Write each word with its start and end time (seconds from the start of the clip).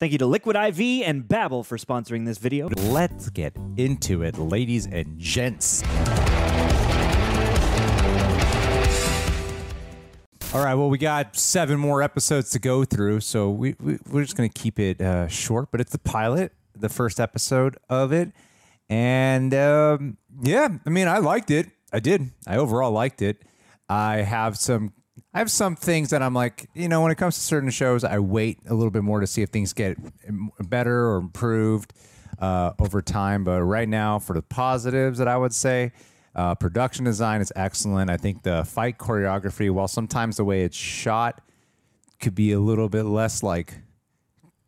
Thank 0.00 0.12
you 0.12 0.18
to 0.18 0.26
Liquid 0.26 0.54
IV 0.54 1.02
and 1.08 1.24
Babbel 1.24 1.66
for 1.66 1.76
sponsoring 1.76 2.24
this 2.24 2.38
video. 2.38 2.68
Let's 2.68 3.30
get 3.30 3.56
into 3.76 4.22
it, 4.22 4.38
ladies 4.38 4.86
and 4.86 5.18
gents. 5.18 5.82
All 10.54 10.64
right, 10.64 10.76
well, 10.76 10.88
we 10.88 10.98
got 10.98 11.34
seven 11.34 11.80
more 11.80 12.00
episodes 12.00 12.50
to 12.50 12.60
go 12.60 12.84
through, 12.84 13.18
so 13.20 13.50
we, 13.50 13.74
we 13.80 13.98
we're 14.08 14.22
just 14.22 14.36
gonna 14.36 14.48
keep 14.48 14.78
it 14.78 15.00
uh, 15.00 15.26
short. 15.26 15.72
But 15.72 15.80
it's 15.80 15.90
the 15.90 15.98
pilot, 15.98 16.52
the 16.76 16.88
first 16.88 17.18
episode 17.18 17.76
of 17.88 18.12
it, 18.12 18.30
and 18.88 19.52
um, 19.52 20.16
yeah, 20.40 20.68
I 20.86 20.90
mean, 20.90 21.08
I 21.08 21.18
liked 21.18 21.50
it. 21.50 21.70
I 21.92 21.98
did. 21.98 22.30
I 22.46 22.56
overall 22.56 22.92
liked 22.92 23.20
it. 23.20 23.42
I 23.88 24.18
have 24.18 24.58
some 24.58 24.92
I 25.34 25.38
have 25.38 25.50
some 25.50 25.76
things 25.76 26.10
that 26.10 26.22
I'm 26.22 26.34
like, 26.34 26.68
you 26.74 26.88
know, 26.88 27.02
when 27.02 27.10
it 27.10 27.16
comes 27.16 27.34
to 27.36 27.40
certain 27.40 27.70
shows, 27.70 28.04
I 28.04 28.18
wait 28.18 28.58
a 28.68 28.74
little 28.74 28.90
bit 28.90 29.02
more 29.02 29.20
to 29.20 29.26
see 29.26 29.42
if 29.42 29.50
things 29.50 29.72
get 29.72 29.96
better 30.68 31.08
or 31.08 31.16
improved 31.16 31.92
uh, 32.38 32.72
over 32.78 33.02
time. 33.02 33.44
But 33.44 33.62
right 33.62 33.88
now, 33.88 34.18
for 34.18 34.34
the 34.34 34.42
positives 34.42 35.18
that 35.18 35.28
I 35.28 35.36
would 35.36 35.54
say, 35.54 35.92
uh, 36.34 36.54
production 36.54 37.04
design 37.04 37.40
is 37.40 37.52
excellent. 37.56 38.10
I 38.10 38.16
think 38.16 38.42
the 38.42 38.64
fight 38.64 38.98
choreography, 38.98 39.70
while 39.70 39.88
sometimes 39.88 40.36
the 40.36 40.44
way 40.44 40.62
it's 40.62 40.76
shot 40.76 41.40
could 42.20 42.34
be 42.34 42.52
a 42.52 42.60
little 42.60 42.88
bit 42.88 43.04
less 43.04 43.42
like 43.42 43.78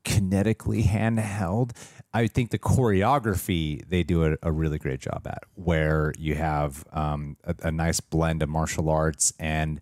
kinetically 0.05 0.84
handheld, 0.84 1.73
I 2.12 2.27
think 2.27 2.51
the 2.51 2.59
choreography 2.59 3.87
they 3.89 4.03
do 4.03 4.25
a, 4.25 4.37
a 4.43 4.51
really 4.51 4.78
great 4.78 5.01
job 5.01 5.27
at, 5.27 5.45
where 5.55 6.12
you 6.19 6.34
have 6.34 6.84
um, 6.93 7.37
a, 7.45 7.55
a 7.65 7.71
nice 7.71 8.01
blend 8.01 8.43
of 8.43 8.48
martial 8.48 8.89
arts 8.89 9.33
and 9.39 9.81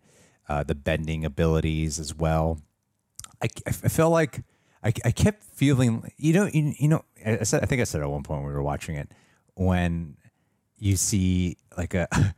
uh, 0.49 0.63
the 0.63 0.75
bending 0.75 1.25
abilities 1.25 1.99
as 1.99 2.15
well. 2.15 2.61
I, 3.43 3.49
I 3.67 3.71
feel 3.73 4.11
like 4.11 4.43
I, 4.83 4.93
I 5.05 5.11
kept 5.11 5.45
feeling, 5.45 6.11
you 6.17 6.33
know, 6.33 6.47
you, 6.53 6.75
you 6.79 6.89
know, 6.89 7.05
I 7.25 7.43
said, 7.45 7.63
I 7.63 7.67
think 7.67 7.81
I 7.81 7.85
said 7.85 8.01
at 8.01 8.11
one 8.11 8.23
point 8.23 8.43
when 8.43 8.49
we 8.49 8.55
were 8.55 8.63
watching 8.63 8.97
it, 8.97 9.11
when 9.55 10.17
you 10.79 10.97
see 10.97 11.57
like 11.77 11.95
a, 11.95 12.09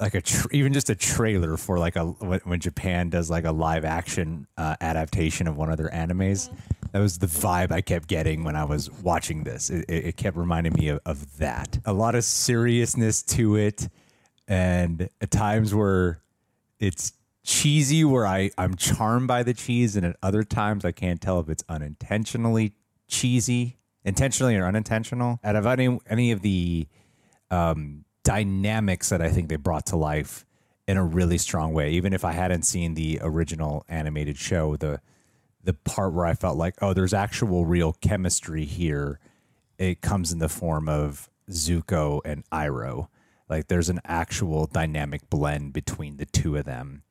like 0.00 0.14
a 0.14 0.20
tra- 0.20 0.50
even 0.52 0.72
just 0.72 0.90
a 0.90 0.94
trailer 0.94 1.56
for 1.56 1.78
like 1.78 1.96
a 1.96 2.04
when, 2.04 2.40
when 2.44 2.60
Japan 2.60 3.10
does 3.10 3.30
like 3.30 3.44
a 3.44 3.52
live 3.52 3.84
action 3.84 4.46
uh, 4.56 4.76
adaptation 4.80 5.48
of 5.48 5.56
one 5.56 5.70
of 5.70 5.76
their 5.76 5.90
animes. 5.90 6.54
That 6.92 7.00
was 7.00 7.18
the 7.18 7.26
vibe 7.26 7.70
I 7.70 7.82
kept 7.82 8.08
getting 8.08 8.44
when 8.44 8.56
I 8.56 8.64
was 8.64 8.90
watching 8.90 9.44
this. 9.44 9.68
It, 9.68 9.84
it, 9.88 10.06
it 10.06 10.16
kept 10.16 10.36
reminding 10.36 10.72
me 10.72 10.88
of, 10.88 11.00
of 11.04 11.38
that. 11.38 11.78
A 11.84 11.92
lot 11.92 12.14
of 12.14 12.24
seriousness 12.24 13.22
to 13.24 13.56
it, 13.56 13.88
and 14.46 15.10
at 15.20 15.30
times 15.30 15.74
where 15.74 16.22
it's 16.78 17.12
cheesy 17.48 18.04
where 18.04 18.26
I, 18.26 18.50
I'm 18.58 18.76
charmed 18.76 19.26
by 19.26 19.42
the 19.42 19.54
cheese, 19.54 19.96
and 19.96 20.04
at 20.04 20.16
other 20.22 20.44
times 20.44 20.84
I 20.84 20.92
can't 20.92 21.18
tell 21.18 21.40
if 21.40 21.48
it's 21.48 21.64
unintentionally 21.66 22.74
cheesy, 23.08 23.78
intentionally 24.04 24.54
or 24.54 24.66
unintentional. 24.66 25.40
Out 25.42 25.56
of 25.56 25.66
any 25.66 25.98
any 26.06 26.30
of 26.30 26.42
the 26.42 26.86
um, 27.50 28.04
dynamics 28.22 29.08
that 29.08 29.22
I 29.22 29.30
think 29.30 29.48
they 29.48 29.56
brought 29.56 29.86
to 29.86 29.96
life 29.96 30.44
in 30.86 30.98
a 30.98 31.04
really 31.04 31.38
strong 31.38 31.72
way, 31.72 31.92
even 31.92 32.12
if 32.12 32.22
I 32.22 32.32
hadn't 32.32 32.64
seen 32.64 32.92
the 32.92 33.18
original 33.22 33.86
animated 33.88 34.36
show, 34.36 34.76
the 34.76 35.00
the 35.64 35.72
part 35.72 36.12
where 36.12 36.26
I 36.26 36.34
felt 36.34 36.58
like, 36.58 36.74
oh, 36.82 36.92
there's 36.92 37.14
actual 37.14 37.64
real 37.64 37.94
chemistry 37.94 38.66
here. 38.66 39.20
It 39.78 40.02
comes 40.02 40.32
in 40.32 40.38
the 40.38 40.50
form 40.50 40.86
of 40.86 41.30
Zuko 41.50 42.20
and 42.26 42.44
Iroh. 42.50 43.08
Like 43.48 43.68
there's 43.68 43.88
an 43.88 44.00
actual 44.04 44.66
dynamic 44.66 45.30
blend 45.30 45.72
between 45.72 46.18
the 46.18 46.26
two 46.26 46.54
of 46.56 46.66
them 46.66 47.04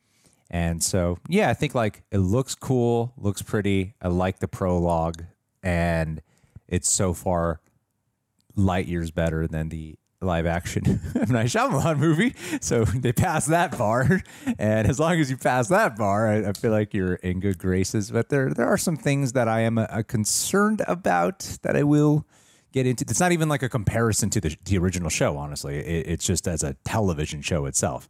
and 0.50 0.82
so, 0.82 1.18
yeah, 1.28 1.50
I 1.50 1.54
think 1.54 1.76
like 1.76 2.04
it 2.12 2.20
looks 2.20 2.56
cool, 2.56 3.14
looks 3.18 3.42
pretty. 3.42 3.96
I 4.02 4.08
like 4.08 4.40
the 4.40 4.48
prologue, 4.48 5.24
and 5.62 6.22
it's 6.68 6.92
so 6.92 7.14
far 7.14 7.60
light 8.56 8.88
years 8.88 9.12
better 9.12 9.48
than 9.48 9.70
the 9.70 9.98
live 10.22 10.46
action 10.48 10.84
M. 11.16 11.30
Night 11.30 11.48
Shyamalan 11.48 12.00
movie. 12.00 12.34
So 12.62 12.86
they 12.86 13.14
passed 13.14 13.50
that 13.50 13.78
bar. 13.78 14.22
And 14.60 14.88
as 14.88 15.00
long 15.00 15.20
as 15.20 15.30
you 15.30 15.38
pass 15.38 15.68
that 15.68 15.98
bar, 15.98 16.28
I, 16.28 16.50
I, 16.50 16.54
feel 16.54 16.72
like 16.72 16.94
you're 16.94 17.16
in 17.16 17.40
good 17.40 17.60
graces. 17.60 18.10
But 18.10 18.30
there, 18.30 18.52
there 18.52 18.66
are 18.66 18.78
some 18.78 18.98
things 18.98 19.34
that 19.34 19.48
I 19.48 19.60
am 19.62 19.78
uh, 19.78 20.02
concerned 20.08 20.82
about 20.88 21.58
that 21.62 21.76
I 21.76 21.84
will 21.84 22.26
get 22.72 22.88
into. 22.88 23.06
It's 23.08 23.20
not 23.20 23.34
even 23.34 23.50
like 23.50 23.62
a 23.62 23.70
comparison 23.70 24.30
to 24.32 24.42
the, 24.42 24.58
the 24.66 24.78
original 24.80 25.10
show, 25.10 25.38
honestly. 25.38 25.78
It, 25.78 26.08
it's 26.08 26.26
just 26.26 26.48
as 26.48 26.64
a 26.64 26.76
television 26.86 27.42
show 27.42 27.66
itself 27.66 28.10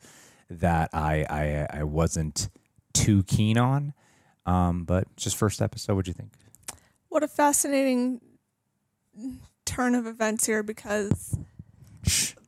that 0.50 0.90
I 0.94 1.26
I, 1.30 1.80
I 1.80 1.84
wasn't 1.84 2.50
too 2.94 3.24
keen 3.24 3.58
on. 3.58 3.94
Um, 4.46 4.86
but 4.86 5.14
just 5.18 5.36
first 5.36 5.62
episode, 5.62 5.96
what'd 5.96 6.08
you 6.08 6.14
think? 6.14 6.32
What 7.10 7.24
a 7.24 7.28
fascinating 7.28 8.22
turn 9.66 9.96
of 9.96 10.08
events 10.08 10.46
here 10.46 10.64
because 10.64 11.38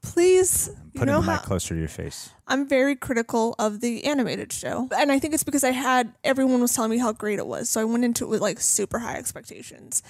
please 0.01 0.69
put 0.95 1.07
the 1.07 1.21
mic 1.21 1.41
closer 1.41 1.73
to 1.75 1.79
your 1.79 1.89
face. 1.89 2.31
I'm 2.47 2.67
very 2.67 2.95
critical 2.95 3.55
of 3.59 3.81
the 3.81 4.05
animated 4.05 4.51
show. 4.51 4.89
And 4.97 5.11
I 5.11 5.19
think 5.19 5.33
it's 5.33 5.43
because 5.43 5.63
I 5.63 5.71
had 5.71 6.13
everyone 6.23 6.61
was 6.61 6.73
telling 6.73 6.91
me 6.91 6.97
how 6.97 7.11
great 7.11 7.39
it 7.39 7.47
was. 7.47 7.69
So 7.69 7.81
I 7.81 7.83
went 7.83 8.03
into 8.05 8.25
it 8.25 8.29
with 8.29 8.41
like 8.41 8.59
super 8.59 8.99
high 8.99 9.15
expectations. 9.15 10.01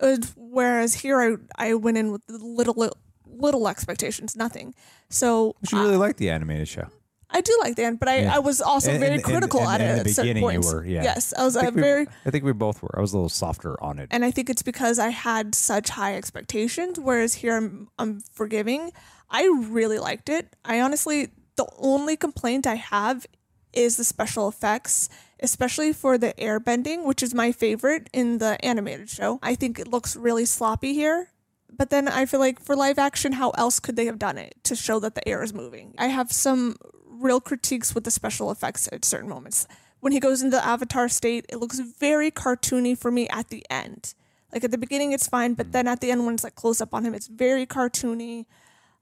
Was, 0.00 0.32
whereas 0.36 0.94
here 0.94 1.20
I 1.20 1.68
I 1.70 1.74
went 1.74 1.98
in 1.98 2.12
with 2.12 2.22
little 2.28 2.92
little 3.26 3.68
expectations, 3.68 4.36
nothing. 4.36 4.74
So 5.08 5.54
you 5.70 5.80
really 5.80 5.96
uh, 5.96 5.98
like 5.98 6.16
the 6.16 6.30
animated 6.30 6.68
show. 6.68 6.88
I 7.30 7.40
do 7.40 7.56
like 7.60 7.76
the 7.76 7.84
end, 7.84 7.98
but 7.98 8.08
I, 8.08 8.20
yeah. 8.20 8.36
I 8.36 8.38
was 8.38 8.60
also 8.60 8.90
and, 8.90 9.00
very 9.00 9.14
and, 9.14 9.24
critical 9.24 9.60
and, 9.60 9.82
at 9.82 9.98
it. 9.98 10.04
The 10.04 10.22
beginning, 10.22 10.42
you 10.42 10.60
were, 10.60 10.84
yeah. 10.84 11.02
Yes, 11.02 11.34
I 11.36 11.44
was 11.44 11.56
I 11.56 11.70
very. 11.70 12.06
I 12.24 12.30
think 12.30 12.44
we 12.44 12.52
both 12.52 12.82
were. 12.82 12.94
I 12.96 13.00
was 13.00 13.12
a 13.12 13.16
little 13.16 13.28
softer 13.28 13.82
on 13.82 13.98
it, 13.98 14.08
and 14.10 14.24
I 14.24 14.30
think 14.30 14.50
it's 14.50 14.62
because 14.62 14.98
I 14.98 15.08
had 15.08 15.54
such 15.54 15.90
high 15.90 16.16
expectations. 16.16 17.00
Whereas 17.00 17.34
here, 17.34 17.56
I'm 17.56 17.88
I'm 17.98 18.20
forgiving. 18.32 18.92
I 19.30 19.44
really 19.68 19.98
liked 19.98 20.28
it. 20.28 20.54
I 20.64 20.80
honestly, 20.80 21.30
the 21.56 21.66
only 21.78 22.16
complaint 22.16 22.66
I 22.66 22.76
have 22.76 23.26
is 23.72 23.96
the 23.96 24.04
special 24.04 24.48
effects, 24.48 25.08
especially 25.40 25.92
for 25.92 26.16
the 26.16 26.38
air 26.38 26.60
bending, 26.60 27.04
which 27.04 27.22
is 27.22 27.34
my 27.34 27.52
favorite 27.52 28.08
in 28.12 28.38
the 28.38 28.62
animated 28.64 29.10
show. 29.10 29.38
I 29.42 29.54
think 29.54 29.78
it 29.78 29.88
looks 29.88 30.14
really 30.16 30.44
sloppy 30.44 30.94
here. 30.94 31.30
But 31.76 31.90
then 31.90 32.06
I 32.06 32.24
feel 32.26 32.38
like 32.38 32.60
for 32.60 32.76
live 32.76 32.98
action, 32.98 33.32
how 33.32 33.50
else 33.50 33.80
could 33.80 33.96
they 33.96 34.06
have 34.06 34.18
done 34.18 34.38
it 34.38 34.54
to 34.64 34.76
show 34.76 35.00
that 35.00 35.16
the 35.16 35.28
air 35.28 35.42
is 35.42 35.52
moving? 35.52 35.94
I 35.98 36.06
have 36.06 36.30
some 36.30 36.76
real 37.14 37.40
critiques 37.40 37.94
with 37.94 38.04
the 38.04 38.10
special 38.10 38.50
effects 38.50 38.88
at 38.92 39.04
certain 39.04 39.28
moments. 39.28 39.66
When 40.00 40.12
he 40.12 40.20
goes 40.20 40.42
into 40.42 40.56
the 40.56 40.64
avatar 40.64 41.08
state, 41.08 41.46
it 41.48 41.56
looks 41.56 41.78
very 41.78 42.30
cartoony 42.30 42.96
for 42.96 43.10
me 43.10 43.28
at 43.28 43.48
the 43.48 43.64
end. 43.70 44.14
Like 44.52 44.64
at 44.64 44.70
the 44.70 44.78
beginning, 44.78 45.12
it's 45.12 45.26
fine, 45.26 45.54
but 45.54 45.72
then 45.72 45.88
at 45.88 46.00
the 46.00 46.10
end, 46.10 46.24
when 46.24 46.34
it's 46.34 46.44
like 46.44 46.54
close 46.54 46.80
up 46.80 46.94
on 46.94 47.04
him, 47.04 47.14
it's 47.14 47.26
very 47.26 47.66
cartoony. 47.66 48.46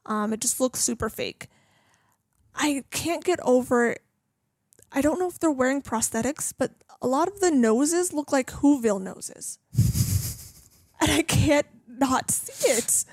Um, 0.06 0.32
it 0.32 0.41
just 0.41 0.61
looks 0.61 0.81
super 0.81 1.09
fake. 1.09 1.49
I 2.55 2.85
can't 2.91 3.25
get 3.25 3.41
over. 3.43 3.97
I 4.93 5.00
don't 5.00 5.19
know 5.19 5.29
if 5.29 5.38
they're 5.38 5.50
wearing 5.50 5.82
prosthetics, 5.82 6.53
but 6.56 6.73
a 7.00 7.06
lot 7.06 7.29
of 7.29 7.41
the 7.41 7.50
noses 7.50 8.12
look 8.12 8.32
like 8.32 8.50
Whoville 8.50 9.00
noses, 9.00 9.58
and 11.00 11.11
I 11.11 11.23
can't 11.23 11.67
not 11.87 12.31
see 12.31 12.70
it. 12.70 13.05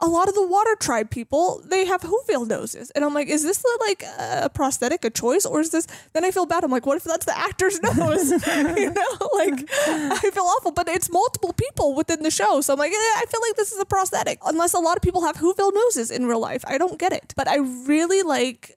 A 0.00 0.08
lot 0.08 0.28
of 0.28 0.34
the 0.34 0.46
water 0.46 0.74
tribe 0.80 1.10
people 1.10 1.62
they 1.66 1.84
have 1.84 2.02
Whoville 2.02 2.46
noses, 2.46 2.90
and 2.90 3.04
I'm 3.04 3.14
like, 3.14 3.28
is 3.28 3.42
this 3.42 3.58
the, 3.58 3.78
like 3.80 4.02
a 4.18 4.50
prosthetic, 4.50 5.04
a 5.04 5.10
choice, 5.10 5.44
or 5.44 5.60
is 5.60 5.70
this? 5.70 5.86
Then 6.12 6.24
I 6.24 6.30
feel 6.30 6.46
bad. 6.46 6.64
I'm 6.64 6.70
like, 6.70 6.86
what 6.86 6.96
if 6.96 7.04
that's 7.04 7.26
the 7.26 7.36
actor's 7.36 7.80
nose? 7.82 8.30
you 8.76 8.90
know, 8.90 9.28
like 9.34 9.64
I 9.86 10.30
feel 10.32 10.44
awful, 10.44 10.72
but 10.72 10.88
it's 10.88 11.10
multiple 11.10 11.52
people 11.52 11.94
within 11.94 12.22
the 12.22 12.30
show, 12.30 12.60
so 12.60 12.72
I'm 12.72 12.78
like, 12.78 12.92
eh, 12.92 12.94
I 12.94 13.24
feel 13.28 13.40
like 13.40 13.56
this 13.56 13.72
is 13.72 13.80
a 13.80 13.86
prosthetic, 13.86 14.38
unless 14.44 14.74
a 14.74 14.80
lot 14.80 14.96
of 14.96 15.02
people 15.02 15.24
have 15.24 15.36
Whoville 15.36 15.72
noses 15.74 16.10
in 16.10 16.26
real 16.26 16.40
life. 16.40 16.64
I 16.66 16.78
don't 16.78 16.98
get 16.98 17.12
it, 17.12 17.32
but 17.36 17.48
I 17.48 17.56
really 17.56 18.22
like 18.22 18.76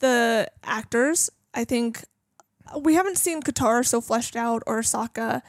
the 0.00 0.48
actors. 0.64 1.30
I 1.54 1.64
think 1.64 2.04
we 2.76 2.94
haven't 2.94 3.16
seen 3.18 3.42
Katara 3.42 3.86
so 3.86 4.00
fleshed 4.00 4.36
out 4.36 4.62
or 4.66 4.80
Sokka. 4.80 5.42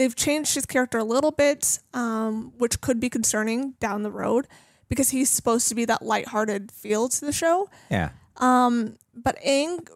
They've 0.00 0.16
changed 0.16 0.54
his 0.54 0.64
character 0.64 0.96
a 0.96 1.04
little 1.04 1.30
bit, 1.30 1.78
um, 1.92 2.54
which 2.56 2.80
could 2.80 3.00
be 3.00 3.10
concerning 3.10 3.72
down 3.80 4.02
the 4.02 4.10
road 4.10 4.48
because 4.88 5.10
he's 5.10 5.28
supposed 5.28 5.68
to 5.68 5.74
be 5.74 5.84
that 5.84 6.00
lighthearted 6.00 6.72
feel 6.72 7.10
to 7.10 7.20
the 7.26 7.32
show. 7.32 7.68
Yeah. 7.90 8.08
Um, 8.38 8.96
But 9.14 9.36
Aang, 9.44 9.86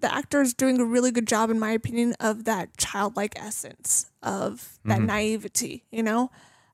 the 0.00 0.12
actor, 0.12 0.42
is 0.42 0.52
doing 0.52 0.80
a 0.80 0.84
really 0.84 1.12
good 1.12 1.28
job, 1.28 1.48
in 1.48 1.60
my 1.60 1.70
opinion, 1.70 2.16
of 2.18 2.42
that 2.42 2.76
childlike 2.76 3.34
essence 3.36 4.10
of 4.20 4.80
that 4.84 5.00
naivety. 5.00 5.84
You 5.92 6.02
know, 6.02 6.32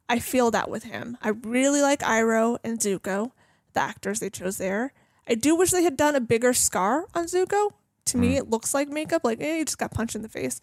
I 0.08 0.18
feel 0.18 0.50
that 0.52 0.70
with 0.70 0.84
him. 0.84 1.18
I 1.20 1.28
really 1.28 1.82
like 1.82 2.00
Iroh 2.00 2.56
and 2.64 2.80
Zuko, 2.80 3.32
the 3.74 3.80
actors 3.80 4.20
they 4.20 4.30
chose 4.30 4.56
there. 4.56 4.94
I 5.28 5.34
do 5.34 5.54
wish 5.54 5.72
they 5.72 5.82
had 5.82 5.98
done 5.98 6.16
a 6.16 6.20
bigger 6.20 6.54
scar 6.54 7.04
on 7.14 7.26
Zuko. 7.26 7.72
To 8.06 8.16
me, 8.16 8.38
it 8.38 8.48
looks 8.48 8.72
like 8.72 8.88
makeup, 8.88 9.24
like 9.24 9.42
eh, 9.42 9.58
he 9.58 9.64
just 9.66 9.76
got 9.76 9.90
punched 9.92 10.16
in 10.16 10.22
the 10.22 10.28
face. 10.30 10.62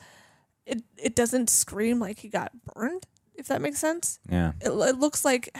It 0.66 0.84
it 0.98 1.16
doesn't 1.16 1.50
scream 1.50 2.00
like 2.00 2.20
he 2.20 2.30
got 2.30 2.52
burned, 2.74 3.06
if 3.36 3.48
that 3.48 3.62
makes 3.62 3.80
sense. 3.80 4.20
Yeah. 4.30 4.54
It, 4.62 4.70
it 4.70 4.98
looks 4.98 5.24
like 5.24 5.56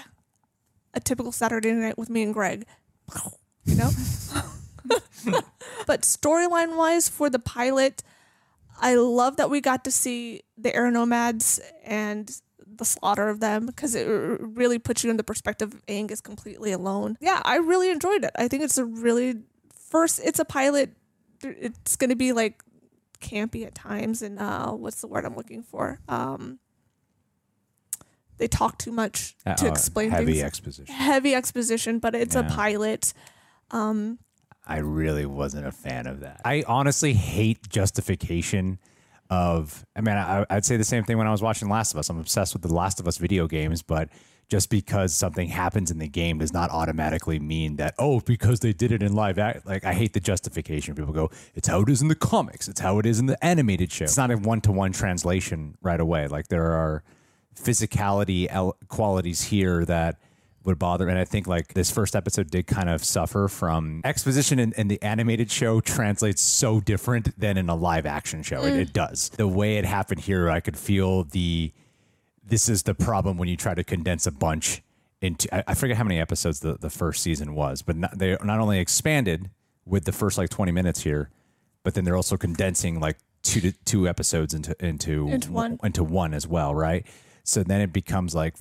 a 0.94 1.00
typical 1.00 1.32
Saturday 1.32 1.72
night 1.74 1.98
with 1.98 2.10
me 2.10 2.24
and 2.24 2.34
Greg, 2.34 2.66
you 3.66 3.76
know. 3.76 3.92
but 5.88 6.02
storyline 6.02 6.78
wise, 6.78 7.10
for 7.10 7.30
the 7.30 7.40
pilot, 7.40 8.02
I 8.80 8.96
love 8.96 9.38
that 9.38 9.50
we 9.50 9.62
got 9.62 9.84
to 9.86 9.92
see 9.92 10.44
the 10.58 10.76
air 10.76 10.90
nomads 10.92 11.60
and 11.84 12.32
the 12.78 12.86
slaughter 12.86 13.30
of 13.30 13.40
them 13.40 13.66
because 13.66 13.96
it 13.96 14.06
really 14.06 14.80
puts 14.80 15.04
you 15.04 15.10
in 15.10 15.18
the 15.18 15.24
perspective 15.24 15.74
of 15.74 15.86
Aang 15.86 16.12
is 16.12 16.22
completely 16.22 16.72
alone. 16.72 17.18
Yeah, 17.22 17.42
I 17.46 17.58
really 17.58 17.90
enjoyed 17.90 18.24
it. 18.24 18.32
I 18.38 18.48
think 18.48 18.64
it's 18.64 18.78
a 18.78 18.86
really 18.86 19.42
first. 19.90 20.20
It's 20.24 20.40
a 20.40 20.46
pilot. 20.46 20.92
It's 21.42 21.96
going 21.96 22.10
to 22.10 22.16
be 22.16 22.32
like 22.32 22.64
campy 23.20 23.66
at 23.66 23.76
times, 23.76 24.22
and 24.22 24.40
uh, 24.40 24.72
what's 24.72 25.02
the 25.02 25.08
word 25.08 25.26
I'm 25.26 25.36
looking 25.36 25.64
for? 25.64 26.00
Um, 26.08 26.60
they 28.38 28.48
talk 28.48 28.78
too 28.78 28.92
much 28.92 29.36
to 29.46 29.66
Uh, 29.68 29.72
explain 29.72 30.10
heavy 30.12 30.34
things. 30.34 30.44
exposition. 30.44 30.94
heavy 30.94 31.34
exposition, 31.34 32.00
but 32.00 32.14
it's 32.16 32.36
a 32.36 32.42
Yeah. 32.42 32.50
pilot. 32.56 33.14
I 34.68 34.78
really 34.80 35.26
wasn't 35.26 35.68
a 35.68 35.72
fan 35.72 36.08
of 36.08 36.22
that. 36.22 36.42
I 36.44 36.64
honestly 36.68 37.14
hate 37.14 37.68
justification 37.70 38.80
of. 39.30 39.86
I 39.96 40.02
mean, 40.02 40.16
I, 40.16 40.46
I'd 40.50 40.66
say 40.66 40.76
the 40.78 40.84
same 40.84 41.04
thing 41.04 41.18
when 41.18 41.28
I 41.28 41.32
was 41.32 41.42
watching 41.42 41.70
Last 41.70 41.94
of 41.94 42.00
Us. 42.00 42.10
I'm 42.10 42.20
obsessed 42.20 42.54
with 42.54 42.62
the 42.64 42.74
Last 42.74 43.00
of 43.00 43.08
Us 43.08 43.18
video 43.18 43.48
games, 43.48 43.82
but 43.82 44.10
just 44.48 44.70
because 44.70 45.14
something 45.14 45.48
happens 45.48 45.90
in 45.90 45.98
the 45.98 46.08
game 46.08 46.38
does 46.38 46.54
not 46.54 46.70
automatically 46.70 47.40
mean 47.40 47.78
that 47.78 47.96
oh, 47.98 48.20
because 48.20 48.60
they 48.60 48.74
did 48.74 48.92
it 48.92 49.02
in 49.02 49.14
live 49.14 49.40
act. 49.40 49.66
Like 49.66 49.84
I 49.84 49.94
hate 49.94 50.14
the 50.14 50.20
justification. 50.20 50.96
People 50.96 51.14
go, 51.14 51.32
it's 51.56 51.68
how 51.68 51.82
it 51.82 51.90
is 51.90 52.02
in 52.02 52.08
the 52.08 52.16
comics. 52.16 52.68
It's 52.68 52.80
how 52.80 53.00
it 53.00 53.06
is 53.06 53.20
in 53.20 53.26
the 53.26 53.44
animated 53.44 53.92
show. 53.92 54.06
It's 54.06 54.18
not 54.18 54.32
a 54.32 54.38
one 54.38 54.62
to 54.62 54.72
one 54.72 54.92
translation 54.92 55.78
right 55.82 56.00
away. 56.00 56.28
Like 56.28 56.48
there 56.48 56.72
are 56.72 57.04
physicality 57.56 58.48
el- 58.50 58.78
qualities 58.88 59.44
here 59.44 59.86
that 59.86 60.18
would 60.66 60.80
bother. 60.80 61.08
And 61.10 61.18
I 61.18 61.26
think 61.26 61.48
like 61.48 61.74
this 61.74 61.92
first 61.92 62.16
episode 62.16 62.50
did 62.50 62.68
kind 62.68 62.90
of 62.90 63.04
suffer 63.04 63.48
from 63.48 64.02
exposition 64.04 64.60
in, 64.60 64.74
in 64.74 64.88
the 64.88 65.02
animated 65.02 65.52
show 65.52 65.80
translates 65.80 66.42
so 66.42 66.80
different 66.80 67.40
than 67.40 67.58
in 67.58 67.70
a 67.70 67.76
live 67.76 68.06
action 68.06 68.44
show. 68.44 68.64
It, 68.64 68.74
mm. 68.74 68.82
it 68.82 68.94
does. 68.94 69.30
The 69.30 69.48
way 69.48 69.78
it 69.78 69.86
happened 69.86 70.22
here, 70.22 70.50
I 70.50 70.60
could 70.60 70.78
feel 70.78 71.24
the, 71.24 71.72
this 72.46 72.70
is 72.70 72.84
the 72.84 72.94
problem 72.94 73.38
when 73.38 73.48
you 73.50 73.58
try 73.58 73.74
to 73.74 73.84
condense 73.84 74.28
a 74.28 74.32
bunch 74.32 74.82
into, 75.22 75.54
I, 75.54 75.64
I 75.68 75.74
forget 75.74 75.98
how 75.98 76.04
many 76.04 76.20
episodes 76.20 76.60
the, 76.60 76.78
the 76.78 76.90
first 76.90 77.24
season 77.24 77.56
was, 77.56 77.82
but 77.82 77.96
not, 77.96 78.18
they 78.18 78.38
not 78.44 78.60
only 78.60 78.80
expanded 78.80 79.50
with 79.86 80.06
the 80.06 80.12
first 80.12 80.38
like 80.38 80.50
20 80.50 80.72
minutes 80.72 81.02
here, 81.02 81.30
but 81.84 81.94
then 81.94 82.04
they're 82.04 82.16
also 82.16 82.38
condensing 82.38 83.00
like 83.00 83.18
two 83.44 83.62
to 83.62 83.72
two 83.72 84.08
episodes 84.08 84.54
into, 84.54 84.76
into, 84.84 85.28
Into 85.30 85.52
one. 85.52 85.80
into 85.84 86.04
one 86.04 86.34
as 86.34 86.48
well. 86.48 86.74
Right. 86.74 87.06
So 87.44 87.64
then 87.64 87.82
it 87.82 87.94
becomes 87.94 88.34
like 88.34 88.56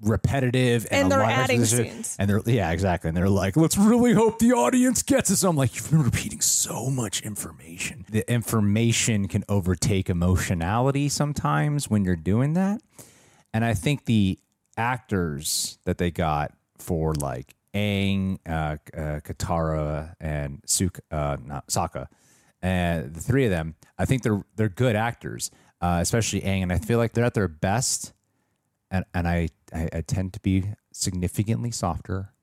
repetitive 0.00 0.86
and, 0.90 1.02
And 1.02 1.12
they're 1.12 1.22
adding 1.22 1.64
scenes. 1.64 2.16
And 2.18 2.28
they're 2.30 2.42
yeah, 2.46 2.70
exactly. 2.70 3.08
And 3.08 3.16
they're 3.16 3.28
like, 3.28 3.56
let's 3.56 3.76
really 3.76 4.12
hope 4.12 4.38
the 4.38 4.52
audience 4.52 5.02
gets 5.02 5.28
this. 5.30 5.42
I'm 5.42 5.56
like, 5.56 5.74
you've 5.76 5.90
been 5.90 6.02
repeating 6.02 6.40
so 6.40 6.90
much 6.90 7.22
information. 7.22 8.04
The 8.10 8.30
information 8.30 9.28
can 9.28 9.44
overtake 9.48 10.08
emotionality 10.08 11.08
sometimes 11.08 11.90
when 11.90 12.04
you're 12.04 12.16
doing 12.16 12.54
that. 12.54 12.80
And 13.58 13.64
I 13.64 13.74
think 13.74 14.04
the 14.04 14.38
actors 14.76 15.80
that 15.84 15.98
they 15.98 16.12
got 16.12 16.52
for 16.78 17.12
like 17.14 17.56
Aang, 17.74 18.38
uh, 18.48 18.76
uh, 18.96 19.18
Katara, 19.18 20.14
and 20.20 20.60
Suk, 20.64 21.00
uh, 21.10 21.38
not 21.44 21.66
Sokka, 21.66 22.06
and 22.62 23.12
the 23.12 23.20
three 23.20 23.46
of 23.46 23.50
them, 23.50 23.74
I 23.98 24.04
think 24.04 24.22
they're 24.22 24.44
they're 24.54 24.68
good 24.68 24.94
actors, 24.94 25.50
uh, 25.80 25.98
especially 26.00 26.42
Aang, 26.42 26.62
and 26.62 26.72
I 26.72 26.78
feel 26.78 26.98
like 26.98 27.14
they're 27.14 27.24
at 27.24 27.34
their 27.34 27.48
best. 27.48 28.12
And 28.92 29.04
and 29.12 29.26
I, 29.26 29.48
I 29.74 29.88
I 29.92 30.00
tend 30.02 30.34
to 30.34 30.40
be 30.40 30.62
significantly 30.92 31.72
softer 31.72 32.34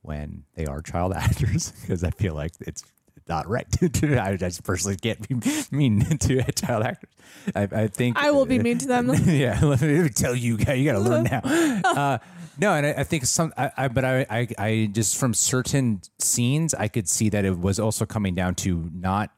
when 0.00 0.44
they 0.54 0.64
are 0.64 0.80
child 0.80 1.12
actors 1.16 1.70
because 1.82 2.02
I 2.02 2.12
feel 2.12 2.32
like 2.32 2.52
it's 2.60 2.82
not 3.28 3.48
right. 3.48 3.66
I 4.02 4.36
just 4.36 4.64
personally 4.64 4.96
can't 4.96 5.26
be 5.28 5.36
mean 5.70 6.00
to 6.18 6.42
child 6.52 6.84
actors. 6.84 7.10
I, 7.54 7.62
I 7.62 7.86
think 7.88 8.16
I 8.16 8.30
will 8.30 8.46
be 8.46 8.58
mean 8.58 8.78
to 8.78 8.86
them. 8.86 9.12
yeah, 9.24 9.58
let 9.62 9.80
me 9.80 10.08
tell 10.08 10.34
you, 10.34 10.56
guys, 10.56 10.78
you 10.78 10.90
got 10.90 10.98
to 10.98 11.00
learn 11.00 11.24
now. 11.24 11.40
Uh, 11.84 12.18
no, 12.58 12.74
and 12.74 12.86
I, 12.86 12.90
I 12.98 13.04
think 13.04 13.24
some, 13.24 13.52
I, 13.56 13.70
I 13.76 13.88
but 13.88 14.04
I, 14.04 14.26
I, 14.28 14.48
I 14.58 14.90
just 14.92 15.16
from 15.16 15.34
certain 15.34 16.02
scenes, 16.18 16.74
I 16.74 16.88
could 16.88 17.08
see 17.08 17.28
that 17.30 17.44
it 17.44 17.58
was 17.58 17.78
also 17.78 18.04
coming 18.04 18.34
down 18.34 18.54
to 18.56 18.90
not 18.94 19.30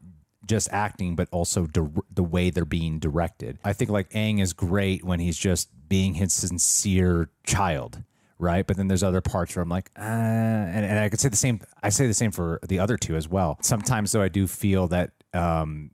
just 0.46 0.68
acting, 0.72 1.16
but 1.16 1.28
also 1.30 1.66
dir- 1.66 1.90
the 2.12 2.24
way 2.24 2.50
they're 2.50 2.64
being 2.64 2.98
directed. 2.98 3.58
I 3.64 3.72
think 3.72 3.90
like 3.90 4.10
Aang 4.10 4.40
is 4.40 4.52
great 4.52 5.04
when 5.04 5.20
he's 5.20 5.38
just 5.38 5.68
being 5.88 6.14
his 6.14 6.32
sincere 6.32 7.30
child. 7.46 8.02
Right, 8.44 8.66
but 8.66 8.76
then 8.76 8.88
there's 8.88 9.02
other 9.02 9.22
parts 9.22 9.56
where 9.56 9.62
I'm 9.62 9.70
like, 9.70 9.90
uh, 9.96 10.02
and, 10.02 10.84
and 10.84 10.98
I 10.98 11.08
could 11.08 11.18
say 11.18 11.30
the 11.30 11.36
same. 11.36 11.60
I 11.82 11.88
say 11.88 12.06
the 12.06 12.12
same 12.12 12.30
for 12.30 12.60
the 12.68 12.78
other 12.78 12.98
two 12.98 13.16
as 13.16 13.26
well. 13.26 13.56
Sometimes, 13.62 14.12
though, 14.12 14.20
I 14.20 14.28
do 14.28 14.46
feel 14.46 14.86
that 14.88 15.12
um, 15.32 15.92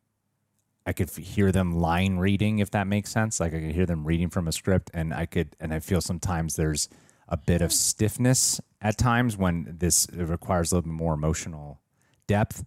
I 0.84 0.92
could 0.92 1.10
hear 1.10 1.52
them 1.52 1.78
line 1.78 2.16
reading, 2.16 2.58
if 2.58 2.72
that 2.72 2.88
makes 2.88 3.10
sense. 3.10 3.38
Like 3.38 3.54
I 3.54 3.60
could 3.60 3.72
hear 3.72 3.86
them 3.86 4.04
reading 4.04 4.30
from 4.30 4.48
a 4.48 4.52
script, 4.52 4.90
and 4.92 5.14
I 5.14 5.26
could, 5.26 5.54
and 5.60 5.72
I 5.72 5.78
feel 5.78 6.00
sometimes 6.00 6.56
there's 6.56 6.88
a 7.28 7.36
bit 7.36 7.62
of 7.62 7.72
stiffness 7.72 8.60
at 8.80 8.98
times 8.98 9.36
when 9.36 9.76
this 9.78 10.08
requires 10.12 10.72
a 10.72 10.74
little 10.74 10.90
bit 10.90 10.96
more 10.96 11.14
emotional 11.14 11.80
depth. 12.26 12.64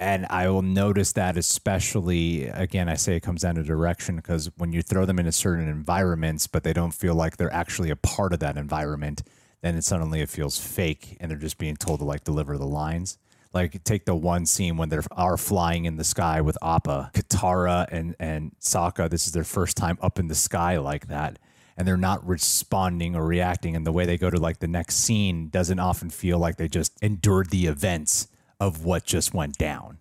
And 0.00 0.26
I 0.30 0.48
will 0.48 0.62
notice 0.62 1.12
that, 1.12 1.36
especially 1.36 2.46
again, 2.46 2.88
I 2.88 2.94
say 2.94 3.16
it 3.16 3.20
comes 3.20 3.42
down 3.42 3.56
to 3.56 3.62
direction 3.62 4.16
because 4.16 4.50
when 4.56 4.72
you 4.72 4.80
throw 4.80 5.04
them 5.04 5.18
into 5.18 5.30
certain 5.30 5.68
environments, 5.68 6.46
but 6.46 6.64
they 6.64 6.72
don't 6.72 6.94
feel 6.94 7.14
like 7.14 7.36
they're 7.36 7.52
actually 7.52 7.90
a 7.90 7.96
part 7.96 8.32
of 8.32 8.38
that 8.38 8.56
environment, 8.56 9.22
then 9.60 9.76
it 9.76 9.84
suddenly 9.84 10.22
it 10.22 10.30
feels 10.30 10.58
fake 10.58 11.18
and 11.20 11.30
they're 11.30 11.36
just 11.36 11.58
being 11.58 11.76
told 11.76 11.98
to 11.98 12.06
like 12.06 12.24
deliver 12.24 12.56
the 12.56 12.66
lines. 12.66 13.18
Like 13.52 13.84
take 13.84 14.06
the 14.06 14.14
one 14.14 14.46
scene 14.46 14.78
when 14.78 14.88
they 14.88 15.00
are 15.10 15.36
flying 15.36 15.84
in 15.84 15.96
the 15.96 16.04
sky 16.04 16.40
with 16.40 16.56
Appa, 16.62 17.10
Katara, 17.12 17.86
and 17.92 18.16
and 18.18 18.52
Sokka. 18.58 19.10
This 19.10 19.26
is 19.26 19.34
their 19.34 19.44
first 19.44 19.76
time 19.76 19.98
up 20.00 20.18
in 20.18 20.28
the 20.28 20.34
sky 20.34 20.78
like 20.78 21.08
that, 21.08 21.38
and 21.76 21.86
they're 21.86 21.98
not 21.98 22.26
responding 22.26 23.14
or 23.14 23.26
reacting. 23.26 23.76
And 23.76 23.86
the 23.86 23.92
way 23.92 24.06
they 24.06 24.16
go 24.16 24.30
to 24.30 24.40
like 24.40 24.60
the 24.60 24.68
next 24.68 24.94
scene 24.94 25.50
doesn't 25.50 25.78
often 25.78 26.08
feel 26.08 26.38
like 26.38 26.56
they 26.56 26.68
just 26.68 26.96
endured 27.02 27.50
the 27.50 27.66
events 27.66 28.28
of 28.60 28.84
what 28.84 29.04
just 29.04 29.34
went 29.34 29.56
down. 29.58 29.98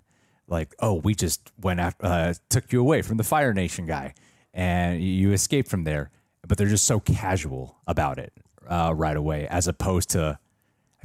Like, 0.47 0.75
oh, 0.79 0.95
we 0.95 1.15
just 1.15 1.51
went 1.59 1.79
after, 1.79 2.05
uh, 2.05 2.33
took 2.49 2.71
you 2.71 2.81
away 2.81 3.01
from 3.01 3.17
the 3.17 3.23
Fire 3.23 3.53
Nation 3.53 3.85
guy, 3.85 4.13
and 4.53 5.01
you 5.01 5.31
escaped 5.31 5.69
from 5.69 5.85
there. 5.85 6.11
But 6.47 6.57
they're 6.57 6.67
just 6.67 6.85
so 6.85 6.99
casual 6.99 7.77
about 7.87 8.17
it 8.17 8.33
uh, 8.67 8.93
right 8.95 9.15
away, 9.15 9.47
as 9.47 9.67
opposed 9.67 10.09
to 10.11 10.39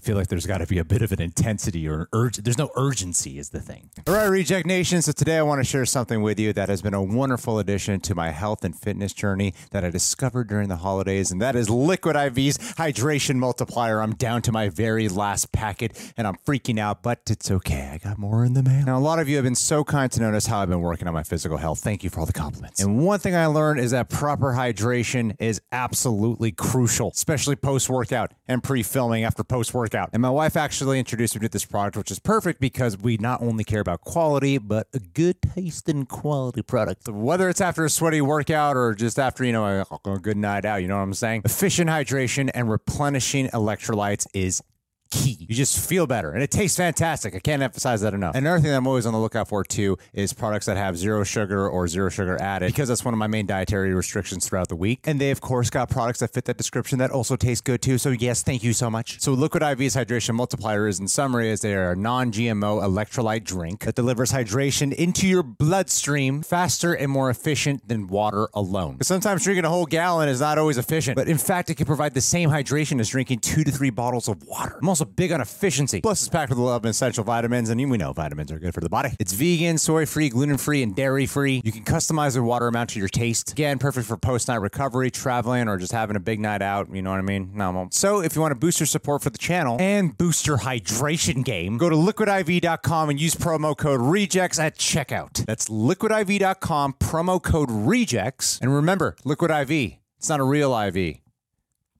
feel 0.04 0.16
like 0.16 0.28
there's 0.28 0.44
got 0.44 0.58
to 0.58 0.66
be 0.66 0.78
a 0.78 0.84
bit 0.84 1.00
of 1.00 1.12
an 1.12 1.22
intensity 1.22 1.88
or 1.88 2.08
urge. 2.12 2.36
There's 2.36 2.58
no 2.58 2.70
urgency, 2.76 3.38
is 3.38 3.48
the 3.48 3.60
thing. 3.60 3.88
All 4.06 4.12
right, 4.12 4.26
Reject 4.26 4.66
Nation. 4.66 5.00
So 5.00 5.12
today 5.12 5.38
I 5.38 5.42
want 5.42 5.60
to 5.60 5.64
share 5.64 5.86
something 5.86 6.20
with 6.20 6.38
you 6.38 6.52
that 6.52 6.68
has 6.68 6.82
been 6.82 6.92
a 6.92 7.02
wonderful 7.02 7.58
addition 7.58 8.00
to 8.00 8.14
my 8.14 8.30
health 8.30 8.64
and 8.64 8.78
fitness 8.78 9.14
journey 9.14 9.54
that 9.70 9.82
I 9.82 9.88
discovered 9.88 10.46
during 10.48 10.68
the 10.68 10.76
holidays, 10.76 11.30
and 11.30 11.40
that 11.40 11.56
is 11.56 11.70
Liquid 11.70 12.16
IV's 12.16 12.58
hydration 12.74 13.36
multiplier. 13.36 14.02
I'm 14.02 14.14
down 14.14 14.42
to 14.42 14.52
my 14.52 14.68
very 14.68 15.08
last 15.08 15.52
packet, 15.52 16.12
and 16.18 16.26
I'm 16.26 16.36
freaking 16.46 16.78
out, 16.78 17.02
but 17.02 17.20
it's 17.30 17.50
okay. 17.50 17.88
I 17.90 17.96
got 17.96 18.18
more 18.18 18.44
in 18.44 18.52
the 18.52 18.62
mail. 18.62 18.84
Now, 18.84 18.98
a 18.98 19.00
lot 19.00 19.18
of 19.18 19.28
you 19.28 19.36
have 19.36 19.44
been 19.44 19.54
so 19.54 19.84
kind 19.84 20.12
to 20.12 20.20
notice 20.20 20.44
how 20.46 20.60
I've 20.60 20.68
been 20.68 20.82
working 20.82 21.08
on 21.08 21.14
my 21.14 21.22
physical 21.22 21.56
health. 21.56 21.80
Thank 21.80 22.04
you 22.04 22.10
for 22.10 22.20
all 22.20 22.26
the 22.26 22.34
compliments. 22.34 22.82
And 22.82 23.02
one 23.02 23.20
thing 23.20 23.34
I 23.34 23.46
learned 23.46 23.80
is 23.80 23.92
that 23.92 24.10
proper 24.10 24.52
hydration 24.52 25.34
is 25.38 25.62
absolutely 25.72 26.52
crucial, 26.52 27.08
especially 27.08 27.56
post 27.56 27.88
workout 27.88 28.34
and 28.46 28.62
pre 28.62 28.82
filming 28.82 29.24
after 29.24 29.42
post 29.42 29.72
workout. 29.72 29.93
And 29.94 30.20
my 30.20 30.30
wife 30.30 30.56
actually 30.56 30.98
introduced 30.98 31.34
me 31.34 31.40
to 31.40 31.48
this 31.48 31.64
product, 31.64 31.96
which 31.96 32.10
is 32.10 32.18
perfect 32.18 32.60
because 32.60 32.98
we 32.98 33.16
not 33.16 33.42
only 33.42 33.64
care 33.64 33.80
about 33.80 34.00
quality, 34.00 34.58
but 34.58 34.88
a 34.92 34.98
good 34.98 35.40
taste 35.42 35.88
and 35.88 36.08
quality 36.08 36.62
product. 36.62 37.08
Whether 37.08 37.48
it's 37.48 37.60
after 37.60 37.84
a 37.84 37.90
sweaty 37.90 38.20
workout 38.20 38.76
or 38.76 38.94
just 38.94 39.18
after, 39.18 39.44
you 39.44 39.52
know, 39.52 39.64
a, 39.64 40.10
a 40.10 40.18
good 40.18 40.36
night 40.36 40.64
out, 40.64 40.82
you 40.82 40.88
know 40.88 40.96
what 40.96 41.02
I'm 41.02 41.14
saying? 41.14 41.42
Efficient 41.44 41.90
hydration 41.90 42.50
and 42.54 42.70
replenishing 42.70 43.48
electrolytes 43.48 44.26
is 44.34 44.62
key. 45.10 45.46
You 45.48 45.54
just 45.54 45.78
feel 45.88 46.06
better 46.06 46.32
and 46.32 46.42
it 46.42 46.50
tastes 46.50 46.76
fantastic. 46.76 47.34
I 47.34 47.38
can't 47.38 47.62
emphasize 47.62 48.00
that 48.02 48.14
enough. 48.14 48.34
Another 48.34 48.58
thing 48.58 48.70
that 48.70 48.76
I'm 48.76 48.86
always 48.86 49.06
on 49.06 49.12
the 49.12 49.18
lookout 49.18 49.48
for 49.48 49.64
too 49.64 49.98
is 50.12 50.32
products 50.32 50.66
that 50.66 50.76
have 50.76 50.96
zero 50.96 51.24
sugar 51.24 51.68
or 51.68 51.86
zero 51.88 52.08
sugar 52.08 52.40
added 52.40 52.66
because 52.66 52.88
that's 52.88 53.04
one 53.04 53.14
of 53.14 53.18
my 53.18 53.26
main 53.26 53.46
dietary 53.46 53.94
restrictions 53.94 54.48
throughout 54.48 54.68
the 54.68 54.76
week. 54.76 55.00
And 55.04 55.20
they 55.20 55.30
of 55.30 55.40
course 55.40 55.70
got 55.70 55.90
products 55.90 56.20
that 56.20 56.32
fit 56.32 56.44
that 56.46 56.56
description 56.56 56.98
that 56.98 57.10
also 57.10 57.36
taste 57.36 57.64
good 57.64 57.82
too. 57.82 57.98
So 57.98 58.10
yes, 58.10 58.42
thank 58.42 58.62
you 58.62 58.72
so 58.72 58.90
much. 58.90 59.20
So 59.20 59.32
Liquid 59.32 59.62
IV's 59.62 59.94
hydration 59.94 60.34
multiplier 60.34 60.88
is 60.88 61.00
in 61.00 61.08
summary 61.08 61.50
is 61.50 61.60
they 61.60 61.74
are 61.74 61.92
a 61.92 61.96
non-GMO 61.96 62.82
electrolyte 62.82 63.44
drink 63.44 63.84
that 63.84 63.94
delivers 63.94 64.32
hydration 64.32 64.92
into 64.92 65.26
your 65.26 65.42
bloodstream 65.42 66.42
faster 66.42 66.94
and 66.94 67.10
more 67.10 67.30
efficient 67.30 67.86
than 67.88 68.06
water 68.06 68.48
alone. 68.54 68.96
But 68.96 69.06
sometimes 69.06 69.44
drinking 69.44 69.64
a 69.64 69.68
whole 69.68 69.86
gallon 69.86 70.28
is 70.28 70.40
not 70.40 70.58
always 70.58 70.78
efficient, 70.78 71.16
but 71.16 71.28
in 71.28 71.38
fact 71.38 71.70
it 71.70 71.76
can 71.76 71.86
provide 71.86 72.14
the 72.14 72.20
same 72.20 72.50
hydration 72.50 73.00
as 73.00 73.08
drinking 73.08 73.40
two 73.40 73.64
to 73.64 73.70
three 73.70 73.90
bottles 73.90 74.28
of 74.28 74.42
water. 74.44 74.78
I'm 74.80 74.88
also 74.88 75.03
big 75.06 75.32
on 75.32 75.40
efficiency. 75.40 76.00
Plus, 76.00 76.22
it's 76.22 76.28
packed 76.28 76.50
with 76.50 76.58
11 76.58 76.88
essential 76.90 77.24
vitamins, 77.24 77.70
and 77.70 77.90
we 77.90 77.98
know 77.98 78.12
vitamins 78.12 78.50
are 78.50 78.58
good 78.58 78.74
for 78.74 78.80
the 78.80 78.88
body. 78.88 79.10
It's 79.18 79.32
vegan, 79.32 79.78
soy 79.78 80.06
free, 80.06 80.28
gluten 80.28 80.58
free, 80.58 80.82
and 80.82 80.94
dairy 80.94 81.26
free. 81.26 81.60
You 81.64 81.72
can 81.72 81.84
customize 81.84 82.34
the 82.34 82.42
water 82.42 82.66
amount 82.66 82.90
to 82.90 82.98
your 82.98 83.08
taste. 83.08 83.52
Again, 83.52 83.78
perfect 83.78 84.06
for 84.06 84.16
post 84.16 84.48
night 84.48 84.56
recovery, 84.56 85.10
traveling, 85.10 85.68
or 85.68 85.76
just 85.76 85.92
having 85.92 86.16
a 86.16 86.20
big 86.20 86.40
night 86.40 86.62
out. 86.62 86.94
You 86.94 87.02
know 87.02 87.10
what 87.10 87.18
I 87.18 87.22
mean? 87.22 87.52
So 87.90 88.20
if 88.20 88.34
you 88.34 88.42
want 88.42 88.52
to 88.52 88.58
boost 88.58 88.80
your 88.80 88.86
support 88.86 89.22
for 89.22 89.30
the 89.30 89.38
channel 89.38 89.76
and 89.80 90.16
boost 90.16 90.46
your 90.46 90.58
hydration 90.58 91.44
game, 91.44 91.78
go 91.78 91.88
to 91.88 91.96
liquidiv.com 91.96 93.10
and 93.10 93.20
use 93.20 93.34
promo 93.34 93.76
code 93.76 94.00
REJECTS 94.00 94.58
at 94.58 94.76
checkout. 94.78 95.44
That's 95.46 95.68
liquidiv.com, 95.68 96.94
promo 96.94 97.42
code 97.42 97.70
REJECTS. 97.70 98.60
And 98.60 98.74
remember, 98.74 99.16
Liquid 99.24 99.50
IV, 99.50 99.98
it's 100.18 100.28
not 100.28 100.40
a 100.40 100.44
real 100.44 100.76
IV, 100.78 101.18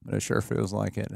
but 0.03 0.15
it 0.15 0.21
sure 0.21 0.41
feels 0.41 0.73
like 0.73 0.97
it. 0.97 1.11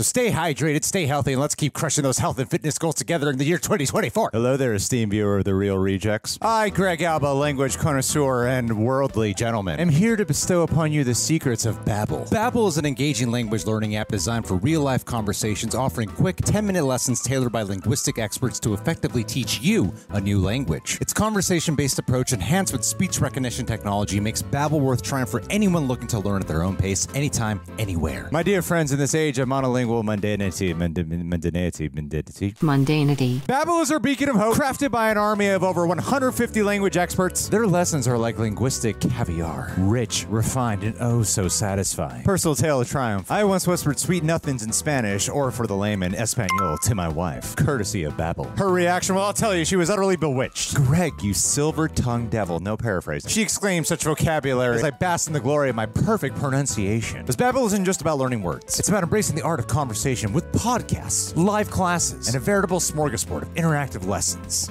So 0.00 0.04
stay 0.04 0.30
hydrated, 0.30 0.82
stay 0.82 1.04
healthy, 1.04 1.32
and 1.32 1.40
let's 1.42 1.54
keep 1.54 1.74
crushing 1.74 2.04
those 2.04 2.16
health 2.16 2.38
and 2.38 2.50
fitness 2.50 2.78
goals 2.78 2.94
together 2.94 3.28
in 3.28 3.36
the 3.36 3.44
year 3.44 3.58
2024. 3.58 4.30
Hello 4.32 4.56
there, 4.56 4.72
esteemed 4.72 5.10
viewer 5.10 5.36
of 5.36 5.44
The 5.44 5.54
Reel 5.54 5.76
Rejects. 5.76 6.38
I, 6.40 6.70
Greg 6.70 7.02
Alba, 7.02 7.26
language 7.26 7.76
connoisseur 7.76 8.46
and 8.46 8.82
worldly 8.82 9.34
gentleman, 9.34 9.78
am 9.78 9.90
here 9.90 10.16
to 10.16 10.24
bestow 10.24 10.62
upon 10.62 10.90
you 10.90 11.04
the 11.04 11.14
secrets 11.14 11.66
of 11.66 11.84
Babbel. 11.84 12.26
Babbel 12.30 12.66
is 12.66 12.78
an 12.78 12.86
engaging 12.86 13.30
language 13.30 13.66
learning 13.66 13.96
app 13.96 14.08
designed 14.08 14.46
for 14.46 14.54
real-life 14.54 15.04
conversations, 15.04 15.74
offering 15.74 16.08
quick 16.08 16.36
10-minute 16.36 16.84
lessons 16.84 17.20
tailored 17.20 17.52
by 17.52 17.60
linguistic 17.60 18.18
experts 18.18 18.58
to 18.60 18.72
effectively 18.72 19.22
teach 19.22 19.60
you 19.60 19.92
a 20.08 20.20
new 20.22 20.40
language. 20.40 20.96
Its 21.02 21.12
conversation-based 21.12 21.98
approach, 21.98 22.32
enhanced 22.32 22.72
with 22.72 22.86
speech 22.86 23.20
recognition 23.20 23.66
technology, 23.66 24.18
makes 24.18 24.40
Babbel 24.40 24.80
worth 24.80 25.02
trying 25.02 25.26
for 25.26 25.42
anyone 25.50 25.86
looking 25.86 26.08
to 26.08 26.20
learn 26.20 26.40
at 26.40 26.48
their 26.48 26.62
own 26.62 26.74
pace, 26.74 27.06
anytime, 27.14 27.60
anywhere. 27.78 28.30
My 28.32 28.42
dear 28.42 28.62
friends, 28.62 28.92
in 28.92 28.98
this 28.98 29.14
age 29.14 29.38
of 29.38 29.46
monolingual 29.46 29.89
mundanity, 30.02 30.74
mundanity, 30.74 31.90
mundanity, 31.90 32.56
Mundanity. 32.58 33.40
Babbel 33.42 33.82
is 33.82 33.90
our 33.90 33.98
beacon 33.98 34.28
of 34.28 34.36
hope, 34.36 34.56
crafted 34.56 34.90
by 34.90 35.10
an 35.10 35.18
army 35.18 35.48
of 35.48 35.62
over 35.62 35.86
150 35.86 36.62
language 36.62 36.96
experts. 36.96 37.48
Their 37.48 37.66
lessons 37.66 38.06
are 38.08 38.16
like 38.16 38.38
linguistic 38.38 39.00
caviar, 39.00 39.74
rich, 39.78 40.26
refined, 40.28 40.84
and 40.84 40.96
oh 41.00 41.22
so 41.22 41.48
satisfying. 41.48 42.22
Personal 42.24 42.54
tale 42.54 42.80
of 42.80 42.88
triumph. 42.88 43.30
I 43.30 43.44
once 43.44 43.66
whispered 43.66 43.98
sweet 43.98 44.22
nothings 44.22 44.62
in 44.62 44.72
Spanish, 44.72 45.28
or 45.28 45.50
for 45.50 45.66
the 45.66 45.76
layman, 45.76 46.14
Espanol, 46.14 46.78
to 46.78 46.94
my 46.94 47.08
wife, 47.08 47.56
courtesy 47.56 48.04
of 48.04 48.14
Babbel. 48.14 48.56
Her 48.58 48.70
reaction, 48.70 49.14
well, 49.14 49.24
I'll 49.24 49.32
tell 49.32 49.54
you, 49.54 49.64
she 49.64 49.76
was 49.76 49.90
utterly 49.90 50.16
bewitched. 50.16 50.74
Greg, 50.74 51.12
you 51.22 51.34
silver-tongued 51.34 52.30
devil, 52.30 52.60
no 52.60 52.76
paraphrase. 52.76 53.24
She 53.28 53.42
exclaimed 53.42 53.86
such 53.86 54.04
vocabulary 54.04 54.76
as 54.76 54.84
I 54.84 54.90
basked 54.90 55.26
in 55.28 55.32
the 55.32 55.40
glory 55.40 55.70
of 55.70 55.76
my 55.76 55.86
perfect 55.86 56.36
pronunciation. 56.36 57.22
Because 57.22 57.36
Babbel 57.36 57.66
isn't 57.66 57.84
just 57.84 58.00
about 58.00 58.18
learning 58.18 58.42
words. 58.42 58.78
It's 58.78 58.88
about 58.88 59.02
embracing 59.02 59.36
the 59.36 59.42
art 59.42 59.60
of 59.60 59.66
conversation 59.70 60.32
with 60.32 60.50
podcasts, 60.52 61.32
live 61.36 61.70
classes, 61.70 62.26
and 62.26 62.36
a 62.36 62.40
veritable 62.40 62.80
smorgasbord 62.80 63.42
of 63.42 63.54
interactive 63.54 64.06
lessons. 64.06 64.70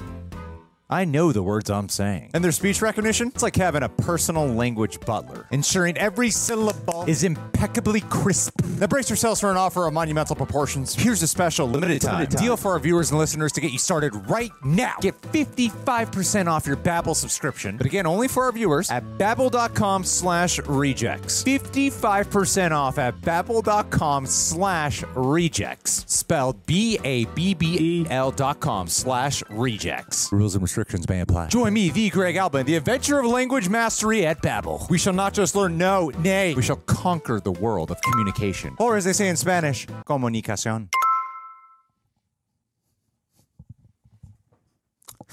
I 0.92 1.04
know 1.04 1.30
the 1.30 1.42
words 1.42 1.70
I'm 1.70 1.88
saying. 1.88 2.32
And 2.34 2.42
their 2.42 2.50
speech 2.50 2.82
recognition? 2.82 3.28
It's 3.28 3.44
like 3.44 3.54
having 3.54 3.84
a 3.84 3.88
personal 3.88 4.46
language 4.46 4.98
butler, 5.00 5.46
ensuring 5.52 5.96
every 5.96 6.30
syllable 6.30 7.04
is 7.06 7.22
impeccably 7.60 8.00
crisp. 8.00 8.58
Now 8.78 8.86
brace 8.86 9.10
yourselves 9.10 9.38
for 9.40 9.50
an 9.50 9.58
offer 9.58 9.86
of 9.86 9.92
monumental 9.92 10.34
proportions. 10.34 10.94
Here's 10.94 11.22
a 11.22 11.26
special 11.26 11.66
limited 11.66 12.00
time, 12.00 12.26
deal 12.26 12.56
for 12.56 12.70
our 12.72 12.78
viewers 12.78 13.10
and 13.10 13.18
listeners 13.18 13.52
to 13.52 13.60
get 13.60 13.70
you 13.70 13.78
started 13.78 14.14
right 14.30 14.50
now. 14.64 14.94
Get 15.02 15.20
55% 15.20 16.46
off 16.46 16.66
your 16.66 16.78
Babbel 16.78 17.14
subscription, 17.14 17.76
but 17.76 17.86
again, 17.86 18.06
only 18.06 18.28
for 18.28 18.44
our 18.44 18.52
viewers 18.52 18.90
at 18.90 19.04
babbel.com 19.18 20.04
slash 20.04 20.58
rejects. 20.60 21.44
55% 21.44 22.70
off 22.70 22.98
at 22.98 23.20
babbel.com 23.20 24.24
slash 24.24 25.04
rejects. 25.14 26.04
Spelled 26.06 26.64
B-A-B-B-E-L 26.64 28.30
dot 28.30 28.60
com 28.60 28.88
slash 28.88 29.42
rejects. 29.50 30.32
Rules 30.32 30.54
and 30.54 30.62
restrictions 30.62 31.06
may 31.08 31.20
apply. 31.20 31.48
Join 31.48 31.74
me, 31.74 31.90
the 31.90 32.08
Greg 32.08 32.36
Alba, 32.36 32.58
in 32.58 32.66
the 32.66 32.76
adventure 32.76 33.18
of 33.18 33.26
language 33.26 33.68
mastery 33.68 34.24
at 34.24 34.40
Babbel. 34.40 34.88
We 34.88 34.96
shall 34.96 35.12
not 35.12 35.34
just 35.34 35.54
learn 35.54 35.76
no, 35.76 36.10
nay, 36.20 36.54
we 36.54 36.62
shall 36.62 36.76
conquer 36.76 37.38
the 37.40 37.49
world 37.52 37.90
of 37.90 38.00
communication. 38.02 38.76
Or 38.78 38.96
as 38.96 39.04
they 39.04 39.12
say 39.12 39.28
in 39.28 39.36
Spanish, 39.36 39.86
comunicación. 40.06 40.88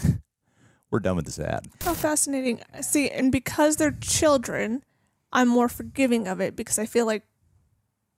We're 0.92 1.00
done 1.00 1.16
with 1.16 1.26
this 1.26 1.40
ad. 1.40 1.68
How 1.82 1.94
fascinating. 1.94 2.62
See, 2.82 3.10
and 3.10 3.32
because 3.32 3.78
they're 3.78 3.98
children, 4.00 4.84
I'm 5.32 5.48
more 5.48 5.70
forgiving 5.70 6.28
of 6.28 6.40
it 6.42 6.56
because 6.56 6.80
I 6.80 6.86
feel 6.86 7.06
like 7.06 7.24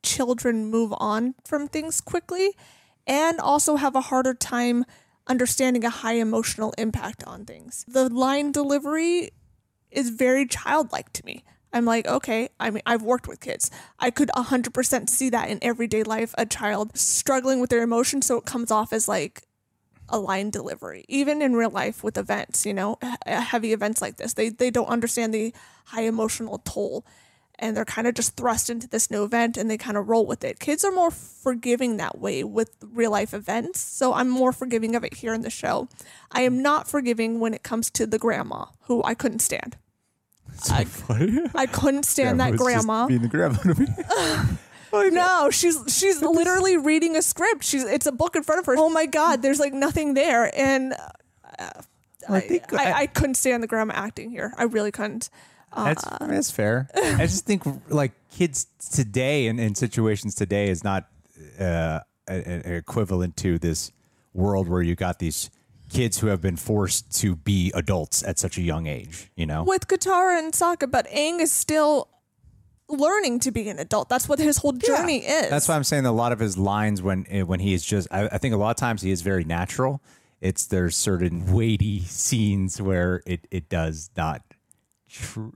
children 0.03 0.67
move 0.67 0.93
on 0.97 1.35
from 1.45 1.67
things 1.67 2.01
quickly 2.01 2.55
and 3.05 3.39
also 3.39 3.75
have 3.75 3.95
a 3.95 4.01
harder 4.01 4.33
time 4.33 4.85
understanding 5.27 5.85
a 5.85 5.89
high 5.89 6.13
emotional 6.13 6.73
impact 6.77 7.23
on 7.25 7.45
things. 7.45 7.85
The 7.87 8.09
line 8.09 8.51
delivery 8.51 9.29
is 9.91 10.09
very 10.09 10.45
childlike 10.45 11.13
to 11.13 11.25
me. 11.25 11.43
I'm 11.71 11.85
like, 11.85 12.07
okay, 12.07 12.49
I 12.59 12.71
mean, 12.71 12.81
I've 12.85 13.03
worked 13.03 13.27
with 13.27 13.39
kids. 13.39 13.69
I 13.99 14.09
could 14.09 14.29
100% 14.35 15.09
see 15.09 15.29
that 15.29 15.49
in 15.49 15.59
everyday 15.61 16.03
life, 16.03 16.33
a 16.37 16.45
child 16.45 16.97
struggling 16.97 17.59
with 17.59 17.69
their 17.69 17.83
emotions, 17.83 18.25
so 18.25 18.37
it 18.37 18.45
comes 18.45 18.71
off 18.71 18.91
as 18.91 19.07
like 19.07 19.43
a 20.09 20.19
line 20.19 20.49
delivery. 20.49 21.05
Even 21.07 21.41
in 21.41 21.55
real 21.55 21.69
life 21.69 22.03
with 22.03 22.17
events, 22.17 22.65
you 22.65 22.73
know, 22.73 22.97
heavy 23.25 23.73
events 23.73 24.01
like 24.01 24.17
this, 24.17 24.33
they 24.33 24.49
they 24.49 24.71
don't 24.71 24.87
understand 24.87 25.33
the 25.33 25.53
high 25.85 26.03
emotional 26.03 26.59
toll 26.65 27.05
and 27.59 27.75
they're 27.75 27.85
kind 27.85 28.07
of 28.07 28.15
just 28.15 28.35
thrust 28.35 28.69
into 28.69 28.87
this 28.87 29.11
new 29.11 29.23
event 29.23 29.57
and 29.57 29.69
they 29.69 29.77
kind 29.77 29.97
of 29.97 30.07
roll 30.07 30.25
with 30.25 30.43
it. 30.43 30.59
Kids 30.59 30.83
are 30.83 30.91
more 30.91 31.11
forgiving 31.11 31.97
that 31.97 32.17
way 32.17 32.43
with 32.43 32.75
real 32.81 33.11
life 33.11 33.33
events, 33.33 33.79
so 33.79 34.13
I'm 34.13 34.29
more 34.29 34.51
forgiving 34.51 34.95
of 34.95 35.03
it 35.03 35.15
here 35.15 35.33
in 35.33 35.41
the 35.41 35.49
show. 35.49 35.89
I 36.31 36.41
am 36.41 36.61
not 36.61 36.87
forgiving 36.87 37.39
when 37.39 37.53
it 37.53 37.63
comes 37.63 37.89
to 37.91 38.07
the 38.07 38.17
grandma 38.17 38.65
who 38.83 39.03
I 39.03 39.13
couldn't 39.13 39.39
stand. 39.39 39.77
I, 40.69 40.85
I 41.55 41.65
couldn't 41.65 42.03
stand 42.03 42.39
that 42.39 42.55
grandma. 42.57 43.07
Being 43.07 43.21
the 43.21 43.27
grandma 43.27 43.57
to 43.59 43.75
me. 43.79 43.87
No, 44.91 45.49
she's 45.51 45.77
she's 45.87 46.19
literally 46.21 46.75
reading 46.75 47.15
a 47.15 47.21
script. 47.21 47.63
She's 47.63 47.83
it's 47.83 48.07
a 48.07 48.11
book 48.11 48.35
in 48.35 48.41
front 48.41 48.59
of 48.59 48.65
her. 48.65 48.75
Oh 48.75 48.89
my 48.89 49.05
god, 49.05 49.43
there's 49.43 49.59
like 49.59 49.71
nothing 49.71 50.15
there, 50.15 50.51
and 50.57 50.93
uh, 51.59 51.69
I, 52.27 52.39
think 52.39 52.73
I, 52.73 52.89
I- 52.91 52.97
I 53.01 53.05
couldn't 53.07 53.35
stand 53.35 53.61
the 53.61 53.67
grandma 53.67 53.93
acting 53.95 54.31
here. 54.31 54.51
I 54.57 54.63
really 54.63 54.91
couldn't. 54.91 55.29
That's, 55.75 56.03
that's 56.19 56.49
fair. 56.49 56.89
I 56.95 57.27
just 57.27 57.45
think 57.45 57.61
like 57.89 58.13
kids 58.31 58.65
today 58.91 59.45
and 59.45 59.59
in 59.59 59.75
situations 59.75 60.33
today 60.33 60.69
is 60.69 60.83
not 60.83 61.05
uh, 61.59 61.99
a- 62.27 62.33
a- 62.67 62.75
equivalent 62.77 63.37
to 63.37 63.59
this 63.59 63.91
world 64.33 64.67
where 64.67 64.81
you 64.81 64.95
got 64.95 65.19
these 65.19 65.51
kids 65.89 66.19
who 66.19 66.27
have 66.27 66.41
been 66.41 66.55
forced 66.55 67.11
to 67.19 67.35
be 67.35 67.71
adults 67.75 68.23
at 68.23 68.39
such 68.39 68.57
a 68.57 68.61
young 68.61 68.87
age. 68.87 69.31
You 69.35 69.45
know, 69.45 69.63
With 69.63 69.87
Katara 69.87 70.39
and 70.39 70.53
Sokka, 70.53 70.89
but 70.89 71.07
Aang 71.09 71.39
is 71.39 71.51
still 71.51 72.07
learning 72.87 73.39
to 73.39 73.51
be 73.51 73.69
an 73.69 73.79
adult. 73.79 74.09
That's 74.09 74.27
what 74.27 74.39
his 74.39 74.57
whole 74.57 74.71
journey 74.73 75.19
is. 75.19 75.49
That's 75.49 75.67
why 75.67 75.75
I'm 75.75 75.83
saying 75.83 76.05
a 76.05 76.11
lot 76.11 76.31
of 76.31 76.39
his 76.39 76.57
lines 76.57 77.01
when 77.01 77.25
eh, 77.29 77.43
when 77.43 77.59
he 77.59 77.73
is 77.73 77.85
just. 77.85 78.07
I, 78.11 78.27
I 78.27 78.37
think 78.37 78.53
a 78.53 78.57
lot 78.57 78.71
of 78.71 78.77
times 78.77 79.01
he 79.01 79.11
is 79.11 79.21
very 79.21 79.43
natural. 79.43 80.01
It's 80.41 80.65
there's 80.65 80.95
certain 80.95 81.51
weighty 81.53 82.01
scenes 82.01 82.81
where 82.81 83.21
it 83.25 83.47
it 83.51 83.69
does 83.69 84.09
not 84.15 84.41
tr- 85.09 85.49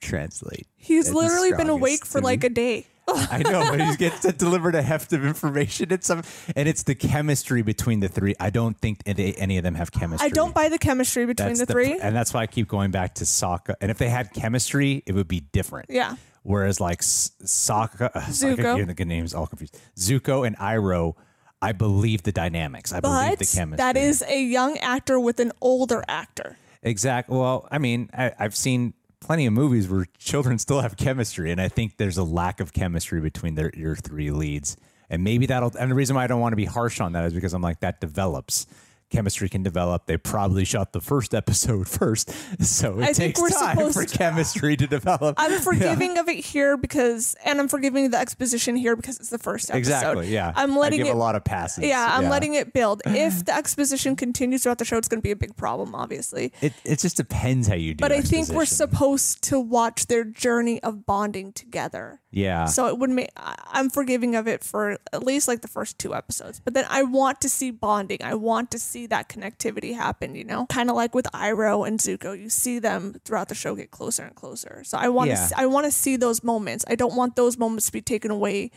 translate. 0.00 0.66
He's 0.76 1.12
literally 1.12 1.52
been 1.52 1.70
awake 1.70 2.04
for 2.04 2.20
like 2.20 2.42
me. 2.42 2.46
a 2.46 2.50
day. 2.50 2.86
I 3.08 3.38
know, 3.42 3.68
but 3.70 3.80
he 3.80 3.96
gets 3.96 4.20
to 4.20 4.32
delivered 4.32 4.74
a 4.74 4.82
heft 4.82 5.12
of 5.12 5.24
information 5.24 5.92
and 5.92 6.02
some, 6.04 6.22
and 6.54 6.68
it's 6.68 6.84
the 6.84 6.94
chemistry 6.94 7.62
between 7.62 8.00
the 8.00 8.08
three. 8.08 8.34
I 8.38 8.50
don't 8.50 8.78
think 8.78 9.00
any, 9.06 9.56
of 9.58 9.64
them 9.64 9.74
have 9.74 9.90
chemistry. 9.90 10.26
I 10.26 10.28
don't 10.30 10.54
buy 10.54 10.68
the 10.68 10.78
chemistry 10.78 11.26
between 11.26 11.48
That's 11.48 11.60
the 11.60 11.66
the- 11.66 11.72
three. 11.72 11.98
and 11.98 12.14
that's 12.14 12.32
why 12.32 12.42
I 12.42 12.46
keep 12.46 12.68
going 12.68 12.90
back 12.90 13.14
to 13.16 13.24
Sokka. 13.24 13.74
And 13.80 13.90
if 13.90 13.98
they 13.98 14.08
had 14.08 14.32
chemistry, 14.32 15.02
it 15.06 15.12
would 15.14 15.28
be 15.28 15.40
different. 15.40 15.90
Yeah. 15.90 16.16
Whereas 16.42 16.80
like 16.80 17.00
S- 17.00 17.32
Sokka, 17.42 18.10
uh, 18.14 18.20
Zuko. 18.20 18.76
You're 18.76 18.86
the 18.86 18.94
good 18.94 19.08
names 19.08 19.34
all 19.34 19.46
confused. 19.46 19.76
Zuko 19.96 20.46
and 20.46 20.56
Iroh, 20.58 21.14
I 21.60 21.72
believe 21.72 22.22
the 22.22 22.32
dynamics. 22.32 22.92
I 22.92 23.00
believe 23.00 23.38
the 23.38 23.44
chemistry. 23.46 23.76
that 23.76 23.96
is 23.96 24.22
a 24.26 24.42
young 24.42 24.78
actor 24.78 25.18
with 25.20 25.40
an 25.40 25.52
older 25.60 26.02
actor. 26.08 26.56
Exactly. 26.82 27.36
Well, 27.36 27.68
I 27.70 27.78
mean, 27.78 28.08
I, 28.16 28.32
I've 28.38 28.56
seen 28.56 28.94
plenty 29.20 29.46
of 29.46 29.52
movies 29.52 29.88
where 29.88 30.06
children 30.18 30.58
still 30.58 30.80
have 30.80 30.96
chemistry, 30.96 31.50
and 31.50 31.60
I 31.60 31.68
think 31.68 31.96
there's 31.96 32.18
a 32.18 32.24
lack 32.24 32.60
of 32.60 32.72
chemistry 32.72 33.20
between 33.20 33.54
their 33.54 33.70
your 33.76 33.96
three 33.96 34.30
leads. 34.30 34.76
And 35.08 35.24
maybe 35.24 35.46
that'll. 35.46 35.72
And 35.76 35.90
the 35.90 35.94
reason 35.94 36.14
why 36.14 36.24
I 36.24 36.26
don't 36.28 36.40
want 36.40 36.52
to 36.52 36.56
be 36.56 36.66
harsh 36.66 37.00
on 37.00 37.12
that 37.12 37.24
is 37.24 37.34
because 37.34 37.52
I'm 37.52 37.62
like 37.62 37.80
that 37.80 38.00
develops. 38.00 38.66
Chemistry 39.10 39.48
can 39.48 39.62
develop. 39.62 40.06
They 40.06 40.16
probably 40.16 40.64
shot 40.64 40.92
the 40.92 41.00
first 41.00 41.34
episode 41.34 41.88
first, 42.00 42.30
so 42.62 43.00
it 43.00 43.08
I 43.08 43.12
takes 43.12 43.40
we're 43.40 43.50
time 43.50 43.92
for 43.92 44.04
chemistry 44.04 44.76
to 44.76 44.86
develop. 44.86 45.34
I'm 45.38 45.60
forgiving 45.60 46.18
of 46.18 46.28
it 46.28 46.44
here 46.44 46.76
because, 46.76 47.34
and 47.44 47.60
I'm 47.60 47.68
forgiving 47.68 48.10
the 48.10 48.18
exposition 48.18 48.76
here 48.76 48.96
because 48.96 49.18
it's 49.18 49.30
the 49.30 49.38
first 49.38 49.70
episode. 49.70 49.78
exactly. 49.78 50.28
Yeah. 50.28 50.52
I'm 50.54 50.76
letting 50.76 51.04
it. 51.04 51.08
a 51.08 51.14
lot 51.14 51.34
of 51.34 51.44
passes. 51.44 51.84
yeah, 51.84 52.08
I'm 52.12 52.28
letting 52.28 52.54
it 52.54 52.72
build. 52.72 53.02
If 53.20 53.44
the 53.44 53.54
exposition 53.54 54.16
continues 54.16 54.62
throughout 54.62 54.78
the 54.78 54.84
show, 54.84 54.96
it's 54.96 55.08
going 55.08 55.20
to 55.20 55.22
be 55.22 55.30
a 55.30 55.36
big 55.36 55.54
problem, 55.56 55.94
obviously. 55.94 56.52
It 56.62 56.72
it 56.84 57.00
just 57.00 57.16
depends 57.16 57.68
how 57.68 57.74
you 57.74 57.94
do. 57.94 58.02
It. 58.02 58.08
But 58.08 58.12
I 58.12 58.22
think 58.22 58.48
we're 58.48 58.64
supposed 58.64 59.42
to 59.44 59.60
watch 59.60 60.06
their 60.06 60.24
journey 60.24 60.82
of 60.82 61.04
bonding 61.04 61.52
together. 61.52 62.20
Yeah. 62.30 62.66
So 62.66 62.86
it 62.86 62.98
would 62.98 63.10
make 63.10 63.28
I'm 63.36 63.90
forgiving 63.90 64.36
of 64.36 64.46
it 64.46 64.62
for 64.62 64.98
at 65.12 65.22
least 65.22 65.48
like 65.48 65.62
the 65.62 65.68
first 65.68 65.98
two 65.98 66.14
episodes. 66.14 66.60
But 66.60 66.74
then 66.74 66.86
I 66.88 67.02
want 67.02 67.40
to 67.42 67.48
see 67.48 67.70
bonding. 67.70 68.18
I 68.22 68.34
want 68.34 68.70
to 68.70 68.78
see 68.78 68.99
that 69.08 69.28
connectivity 69.28 69.94
happen, 69.94 70.34
you 70.34 70.44
know? 70.44 70.66
Kind 70.66 70.90
of 70.90 70.96
like 70.96 71.14
with 71.14 71.26
Iroh 71.34 71.86
and 71.86 71.98
Zuko. 71.98 72.38
You 72.38 72.48
see 72.50 72.78
them 72.78 73.16
throughout 73.24 73.48
the 73.48 73.54
show 73.54 73.74
get 73.74 73.90
closer 73.90 74.24
and 74.24 74.34
closer. 74.34 74.82
So 74.84 74.98
I 74.98 75.08
want 75.08 75.28
Yeah. 75.30 75.46
to 75.48 75.58
I 75.60 75.66
want 75.66 75.86
to 75.86 75.90
see 75.92 76.16
those 76.16 76.42
moments. 76.44 76.84
I 76.88 76.94
don't 76.94 77.14
want 77.14 77.36
those 77.36 77.58
moments 77.58 77.86
to 77.86 77.92
be 77.92 78.00
taken 78.02 78.30
away 78.30 78.70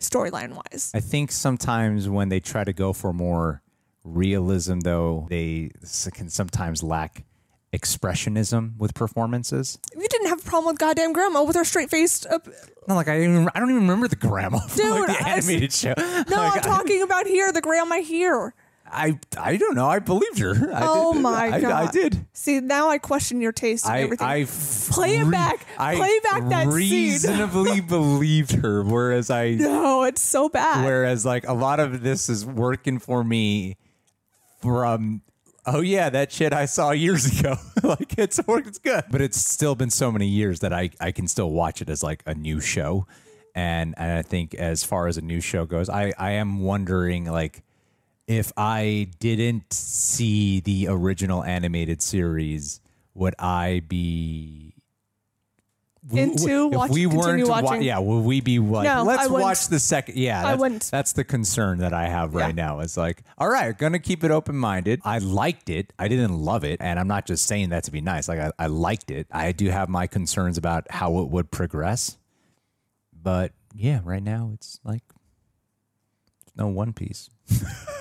storyline 0.00 0.54
wise. 0.54 0.90
I 0.94 1.00
think 1.00 1.32
sometimes 1.32 2.08
when 2.08 2.28
they 2.28 2.40
try 2.40 2.64
to 2.64 2.72
go 2.72 2.92
for 2.92 3.12
more 3.12 3.62
realism, 4.04 4.80
though, 4.80 5.26
they 5.30 5.70
can 6.14 6.28
sometimes 6.28 6.82
lack 6.82 7.24
expressionism 7.72 8.76
with 8.78 8.94
performances. 8.94 9.78
You 9.94 10.06
didn't 10.08 10.28
have 10.28 10.40
a 10.40 10.42
problem 10.48 10.72
with 10.72 10.78
goddamn 10.78 11.12
grandma 11.12 11.42
with 11.42 11.56
her 11.56 11.64
straight 11.64 11.90
faced 11.90 12.26
uh, 12.26 12.38
Not 12.88 12.94
like 12.94 13.08
I 13.08 13.22
even 13.22 13.48
I 13.54 13.60
don't 13.60 13.70
even 13.70 13.82
remember 13.82 14.08
the 14.08 14.16
grandma 14.16 14.58
from 14.60 14.76
Dude, 14.76 15.08
like 15.08 15.18
the 15.18 15.24
I 15.26 15.30
animated 15.32 15.72
show. 15.72 15.94
No, 15.96 16.04
Like, 16.36 16.56
I'm 16.56 16.62
talking 16.62 17.02
about 17.02 17.26
here, 17.26 17.52
the 17.52 17.60
grandma 17.60 17.96
here. 18.00 18.54
I 18.90 19.18
I 19.38 19.56
don't 19.56 19.74
know. 19.74 19.86
I 19.88 19.98
believed 19.98 20.38
her. 20.38 20.72
I 20.74 20.80
Oh 20.86 21.12
did. 21.12 21.22
my 21.22 21.48
I, 21.48 21.60
god. 21.60 21.88
I 21.88 21.90
did. 21.90 22.26
See, 22.32 22.60
now 22.60 22.88
I 22.88 22.98
question 22.98 23.40
your 23.40 23.52
taste 23.52 23.84
and 23.86 23.94
I 23.94 24.00
everything. 24.02 24.26
I 24.26 24.44
Play 24.90 25.18
it 25.18 25.30
back. 25.30 25.66
I 25.78 25.96
Play 25.96 26.20
back 26.20 26.48
that 26.50 26.64
scene. 26.64 26.72
reasonably 26.74 27.80
believed 27.96 28.52
her, 28.52 28.82
whereas 28.82 29.30
I 29.30 29.50
no, 29.52 30.04
it's 30.04 30.22
so 30.22 30.48
bad. 30.48 30.84
Whereas 30.84 31.24
like 31.26 31.46
a 31.48 31.52
lot 31.52 31.80
of 31.80 32.02
this 32.02 32.28
is 32.28 32.46
working 32.46 32.98
for 32.98 33.22
me 33.24 33.76
from 34.60 35.22
oh 35.66 35.80
yeah, 35.80 36.08
that 36.10 36.30
shit 36.32 36.52
I 36.52 36.66
saw 36.66 36.90
years 36.92 37.40
ago. 37.40 37.56
like 37.82 38.18
it's 38.18 38.38
it's 38.46 38.78
good. 38.78 39.04
But 39.10 39.20
it's 39.20 39.38
still 39.38 39.74
been 39.74 39.90
so 39.90 40.12
many 40.12 40.28
years 40.28 40.60
that 40.60 40.72
I, 40.72 40.90
I 41.00 41.12
can 41.12 41.26
still 41.28 41.50
watch 41.50 41.82
it 41.82 41.88
as 41.90 42.02
like 42.02 42.22
a 42.26 42.34
new 42.34 42.60
show. 42.60 43.06
And 43.54 43.94
and 43.96 44.12
I 44.18 44.22
think 44.22 44.54
as 44.54 44.84
far 44.84 45.08
as 45.08 45.16
a 45.16 45.22
new 45.22 45.40
show 45.40 45.64
goes, 45.66 45.88
I, 45.88 46.12
I 46.18 46.32
am 46.32 46.60
wondering 46.60 47.24
like 47.24 47.62
if 48.26 48.52
I 48.56 49.08
didn't 49.20 49.72
see 49.72 50.60
the 50.60 50.88
original 50.88 51.44
animated 51.44 52.02
series, 52.02 52.80
would 53.14 53.34
I 53.38 53.82
be 53.86 54.74
Into 56.12 56.68
if 56.68 56.72
watch- 56.74 56.90
we 56.90 57.06
weren't 57.06 57.20
continue 57.24 57.48
wa- 57.48 57.62
watching? 57.62 57.82
yeah, 57.82 57.98
will 57.98 58.22
we 58.22 58.40
be 58.40 58.58
like 58.60 58.84
No, 58.84 59.02
let's 59.02 59.28
watch 59.28 59.66
the 59.68 59.80
second 59.80 60.16
yeah, 60.16 60.40
I 60.40 60.50
that's, 60.50 60.60
wouldn't. 60.60 60.82
that's 60.90 61.12
the 61.14 61.24
concern 61.24 61.78
that 61.78 61.92
I 61.92 62.08
have 62.08 62.34
right 62.34 62.54
Yeah. 62.54 62.64
now. 62.66 62.80
It's 62.80 62.96
like, 62.96 63.22
all 63.38 63.48
right, 63.48 63.76
gonna 63.76 63.98
keep 63.98 64.22
it 64.22 64.30
open 64.30 64.56
minded. 64.56 65.00
I 65.04 65.18
liked 65.18 65.68
it. 65.68 65.92
I 65.98 66.06
didn't 66.08 66.38
love 66.38 66.62
it, 66.64 66.80
and 66.80 66.98
I'm 67.00 67.08
not 67.08 67.26
just 67.26 67.44
saying 67.46 67.70
that 67.70 67.84
to 67.84 67.90
be 67.90 68.00
nice. 68.00 68.28
Like 68.28 68.38
I, 68.38 68.52
I 68.58 68.66
liked 68.68 69.10
it. 69.10 69.26
I 69.32 69.50
do 69.52 69.68
have 69.70 69.88
my 69.88 70.06
concerns 70.06 70.58
about 70.58 70.86
how 70.90 71.18
it 71.20 71.28
would 71.28 71.50
progress. 71.50 72.18
But 73.20 73.52
yeah, 73.74 74.00
right 74.04 74.22
now 74.22 74.50
it's 74.54 74.78
like 74.84 75.02
no 76.56 76.68
One 76.68 76.92
Piece. 76.92 77.28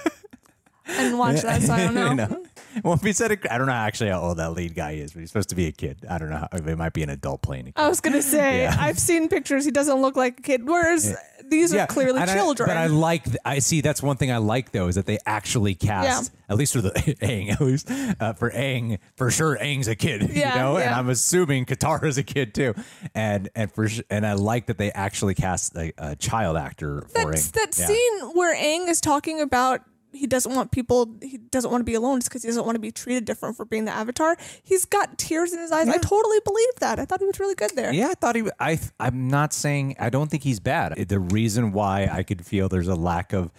I 0.88 0.98
didn't 1.04 1.17
watch 1.17 1.41
that, 1.41 1.62
so 1.62 1.74
I 1.74 1.86
don't 1.86 1.93
know. 1.95 2.13
know. 2.13 2.45
One 2.82 3.00
Piece 3.00 3.19
had 3.19 3.32
a, 3.32 3.54
I 3.54 3.58
don't 3.58 3.67
know 3.67 3.74
actually 3.74 4.10
how 4.10 4.19
old 4.21 4.38
that 4.38 4.52
lead 4.52 4.76
guy 4.76 4.91
is, 4.91 5.13
but 5.13 5.21
he's 5.21 5.30
supposed 5.30 5.48
to 5.50 5.56
be 5.56 5.67
a 5.67 5.71
kid. 5.71 6.06
I 6.10 6.17
don't 6.17 6.30
know. 6.30 6.38
How, 6.38 6.48
it 6.54 6.78
might 6.78 6.91
be 6.93 7.04
an 7.04 7.10
adult 7.10 7.41
playing 7.41 7.62
a 7.69 7.71
kid. 7.71 7.74
I 7.82 7.88
was 7.88 8.02
gonna 8.02 8.21
say 8.21 8.62
Yeah. 8.63 8.76
I've 8.78 9.00
seen 9.00 9.30
pictures. 9.30 9.63
He 9.63 9.71
doesn't 9.71 10.02
look 10.02 10.17
like 10.17 10.39
a 10.39 10.41
kid. 10.41 10.67
Whereas 10.67 11.15
these 11.48 11.74
are 11.74 11.88
clearly 11.88 12.19
and 12.19 12.30
I- 12.30 12.34
children. 12.36 12.67
but 12.67 12.76
I 12.76 12.88
like. 12.88 13.24
th- 13.24 13.38
I 13.45 13.60
see. 13.60 13.80
That's 13.80 14.04
one 14.04 14.17
thing 14.17 14.30
I 14.32 14.38
like 14.38 14.71
though 14.71 14.88
is 14.89 14.95
that 14.95 15.06
they 15.06 15.19
actually 15.26 15.74
cast 15.74 16.34
at 16.50 16.58
least 16.58 16.74
for 16.74 16.82
the 16.82 16.89
Aang 17.21 17.50
at 17.52 17.62
least 17.62 17.89
uh, 18.19 18.34
for 18.34 18.52
Aang 18.52 19.00
for 19.15 19.32
sure. 19.32 19.58
Aang's 19.58 19.88
a 19.88 19.95
kid, 19.95 20.30
Yeah, 20.34 20.54
you 20.56 20.60
know, 20.60 20.76
and 20.76 20.86
yeah. 20.91 21.00
I'm 21.00 21.10
assuming 21.10 21.65
Katara's 21.65 22.17
a 22.17 22.24
kid 22.24 22.54
too, 22.54 22.74
and 23.15 23.48
and 23.56 23.71
for 23.71 23.88
and 24.10 24.28
I 24.28 24.34
like 24.34 24.65
that 24.65 24.78
they 24.78 24.91
actually 24.91 25.34
cast 25.36 25.78
a, 25.78 25.93
a 25.98 26.15
child 26.17 26.58
actor 26.58 27.06
for 27.13 27.32
That's 27.32 27.48
Aang. 27.48 27.52
that 27.54 27.78
Yeah. 27.80 27.86
scene 27.88 28.19
where 28.36 28.54
Aang 28.56 28.89
is 28.89 29.00
talking 29.00 29.39
about 29.39 29.80
he 30.15 30.28
doesn't 30.28 30.54
want 30.54 30.71
people 30.71 31.15
he 31.21 31.38
doesn't 31.38 31.69
want 31.69 31.82
to 31.82 31.86
be 31.86 31.93
alone 31.93 32.19
just 32.19 32.30
because 32.30 32.43
he 32.43 32.47
doesn't 32.47 32.65
want 32.65 32.75
to 32.75 32.80
be 32.80 32.91
treated 32.91 33.25
different 33.25 33.56
for 33.56 33.65
being 33.65 33.86
the 33.86 33.91
avatar. 33.91 34.38
He's 34.63 34.86
got 34.86 35.17
tears 35.17 35.54
in 35.54 35.60
his 35.60 35.71
eyes. 35.71 35.88
I 35.88 35.97
totally 35.97 36.39
believe 36.43 36.75
that. 36.80 36.99
I 36.99 37.06
thought 37.06 37.19
he 37.19 37.25
was 37.25 37.39
really 37.39 37.56
good 37.56 37.71
there. 37.75 37.93
Yeah, 37.93 38.08
I 38.08 38.13
thought 38.13 38.36
he. 38.36 38.43
i 38.60 38.80
i'm 38.99 39.28
not 39.28 39.54
saying. 39.54 39.95
I 39.99 40.10
don't 40.10 40.30
think 40.30 40.43
he's 40.43 40.60
bad. 40.60 40.95
The 41.08 41.19
reason 41.19 41.71
why 41.71 42.10
I 42.12 42.23
could 42.23 42.45
feel 42.45 42.69
there's 42.69 42.88
a 42.88 42.95
lack 42.95 43.34
of 43.34 43.51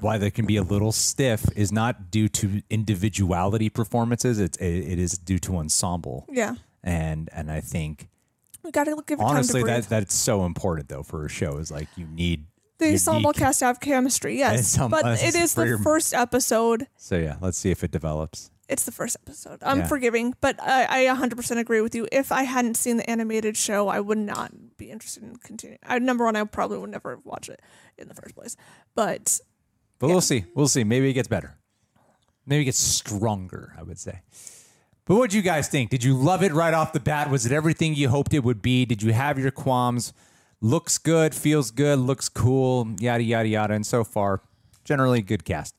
why 0.00 0.18
they 0.18 0.30
can 0.30 0.46
be 0.46 0.56
a 0.56 0.62
little 0.62 0.92
stiff 0.92 1.44
is 1.54 1.70
not 1.70 2.10
due 2.10 2.28
to 2.28 2.62
individuality 2.70 3.68
performances. 3.68 4.38
It's 4.38 4.56
it, 4.58 4.64
it 4.66 4.98
is 4.98 5.18
due 5.18 5.38
to 5.40 5.56
ensemble. 5.58 6.26
Yeah. 6.30 6.56
And 6.82 7.28
and 7.32 7.50
I 7.50 7.60
think 7.60 8.08
We 8.62 8.70
gotta 8.70 8.96
give 9.06 9.20
it 9.20 9.22
honestly 9.22 9.60
time 9.60 9.66
to 9.66 9.72
breathe. 9.72 9.84
that 9.84 9.90
that's 9.90 10.14
so 10.14 10.44
important 10.44 10.88
though 10.88 11.02
for 11.02 11.24
a 11.24 11.28
show 11.28 11.58
is 11.58 11.70
like 11.70 11.88
you 11.96 12.06
need 12.06 12.46
the 12.82 12.92
ensemble 12.92 13.32
cast 13.32 13.60
have 13.60 13.80
chemistry, 13.80 14.38
yes. 14.38 14.76
But 14.76 15.04
uh, 15.04 15.16
it 15.20 15.34
is 15.34 15.54
the 15.54 15.78
first 15.82 16.12
episode. 16.14 16.86
So 16.96 17.16
yeah, 17.16 17.36
let's 17.40 17.58
see 17.58 17.70
if 17.70 17.82
it 17.84 17.90
develops. 17.90 18.50
It's 18.68 18.84
the 18.84 18.92
first 18.92 19.16
episode. 19.26 19.58
I'm 19.62 19.80
Yeah. 19.80 19.86
forgiving, 19.86 20.34
but 20.40 20.56
I, 20.62 21.06
I 21.06 21.14
100% 21.14 21.58
agree 21.58 21.80
with 21.82 21.94
you. 21.94 22.08
If 22.10 22.32
I 22.32 22.44
hadn't 22.44 22.76
seen 22.76 22.96
the 22.96 23.08
animated 23.10 23.56
show, 23.56 23.88
I 23.88 24.00
would 24.00 24.18
not 24.18 24.52
be 24.78 24.90
interested 24.90 25.22
in 25.22 25.36
continuing. 25.36 25.78
I, 25.84 25.98
number 25.98 26.24
one, 26.24 26.36
I 26.36 26.44
probably 26.44 26.78
would 26.78 26.90
never 26.90 27.18
watch 27.24 27.48
it 27.50 27.60
in 27.98 28.08
the 28.08 28.14
first 28.14 28.34
place. 28.34 28.56
But 28.94 29.40
But 29.98 30.08
we'll 30.08 30.20
see. 30.22 30.44
We'll 30.54 30.68
see. 30.68 30.84
Maybe 30.84 31.10
it 31.10 31.12
gets 31.12 31.28
better. 31.28 31.58
Maybe 32.46 32.62
it 32.62 32.66
gets 32.66 32.78
stronger, 32.78 33.74
I 33.78 33.82
would 33.82 33.98
say. 33.98 34.22
But 35.04 35.16
what 35.16 35.30
do 35.30 35.36
you 35.36 35.42
guys 35.42 35.68
think? 35.68 35.90
Did 35.90 36.02
you 36.02 36.16
love 36.16 36.42
it 36.42 36.52
right 36.52 36.72
off 36.72 36.92
the 36.92 37.00
bat? 37.00 37.28
Was 37.30 37.44
it 37.44 37.52
everything 37.52 37.94
you 37.94 38.08
hoped 38.08 38.32
it 38.32 38.42
would 38.44 38.62
be? 38.62 38.84
Did 38.86 39.02
you 39.02 39.12
have 39.12 39.38
your 39.38 39.50
qualms? 39.50 40.12
Looks 40.64 40.96
good, 40.96 41.34
feels 41.34 41.72
good, 41.72 41.98
looks 41.98 42.28
cool, 42.28 42.94
yada, 43.00 43.24
yada, 43.24 43.48
yada. 43.48 43.74
And 43.74 43.84
so 43.84 44.04
far, 44.04 44.42
generally 44.84 45.20
good 45.20 45.44
cast. 45.44 45.74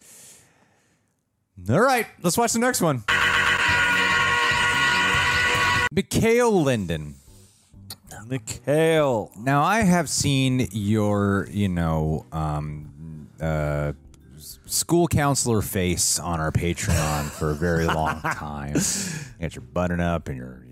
All 1.69 1.79
right, 1.79 2.05
let's 2.21 2.37
watch 2.37 2.51
the 2.51 2.59
next 2.59 2.81
one. 2.81 3.05
Mikhail 5.89 6.51
Linden. 6.51 7.15
Mikhail. 8.27 9.31
Now 9.39 9.63
I 9.63 9.83
have 9.83 10.09
seen 10.09 10.67
your, 10.73 11.47
you 11.49 11.69
know, 11.69 12.25
um, 12.33 13.29
uh, 13.39 13.93
school 14.65 15.07
counselor 15.07 15.61
face 15.61 16.19
on 16.19 16.41
our 16.41 16.51
Patreon 16.51 17.29
for 17.29 17.51
a 17.51 17.55
very 17.55 17.85
long 17.85 18.21
time. 18.33 18.75
You 18.75 19.41
got 19.41 19.55
your 19.55 19.61
button 19.61 20.01
up 20.01 20.27
and 20.27 20.35
your 20.35 20.65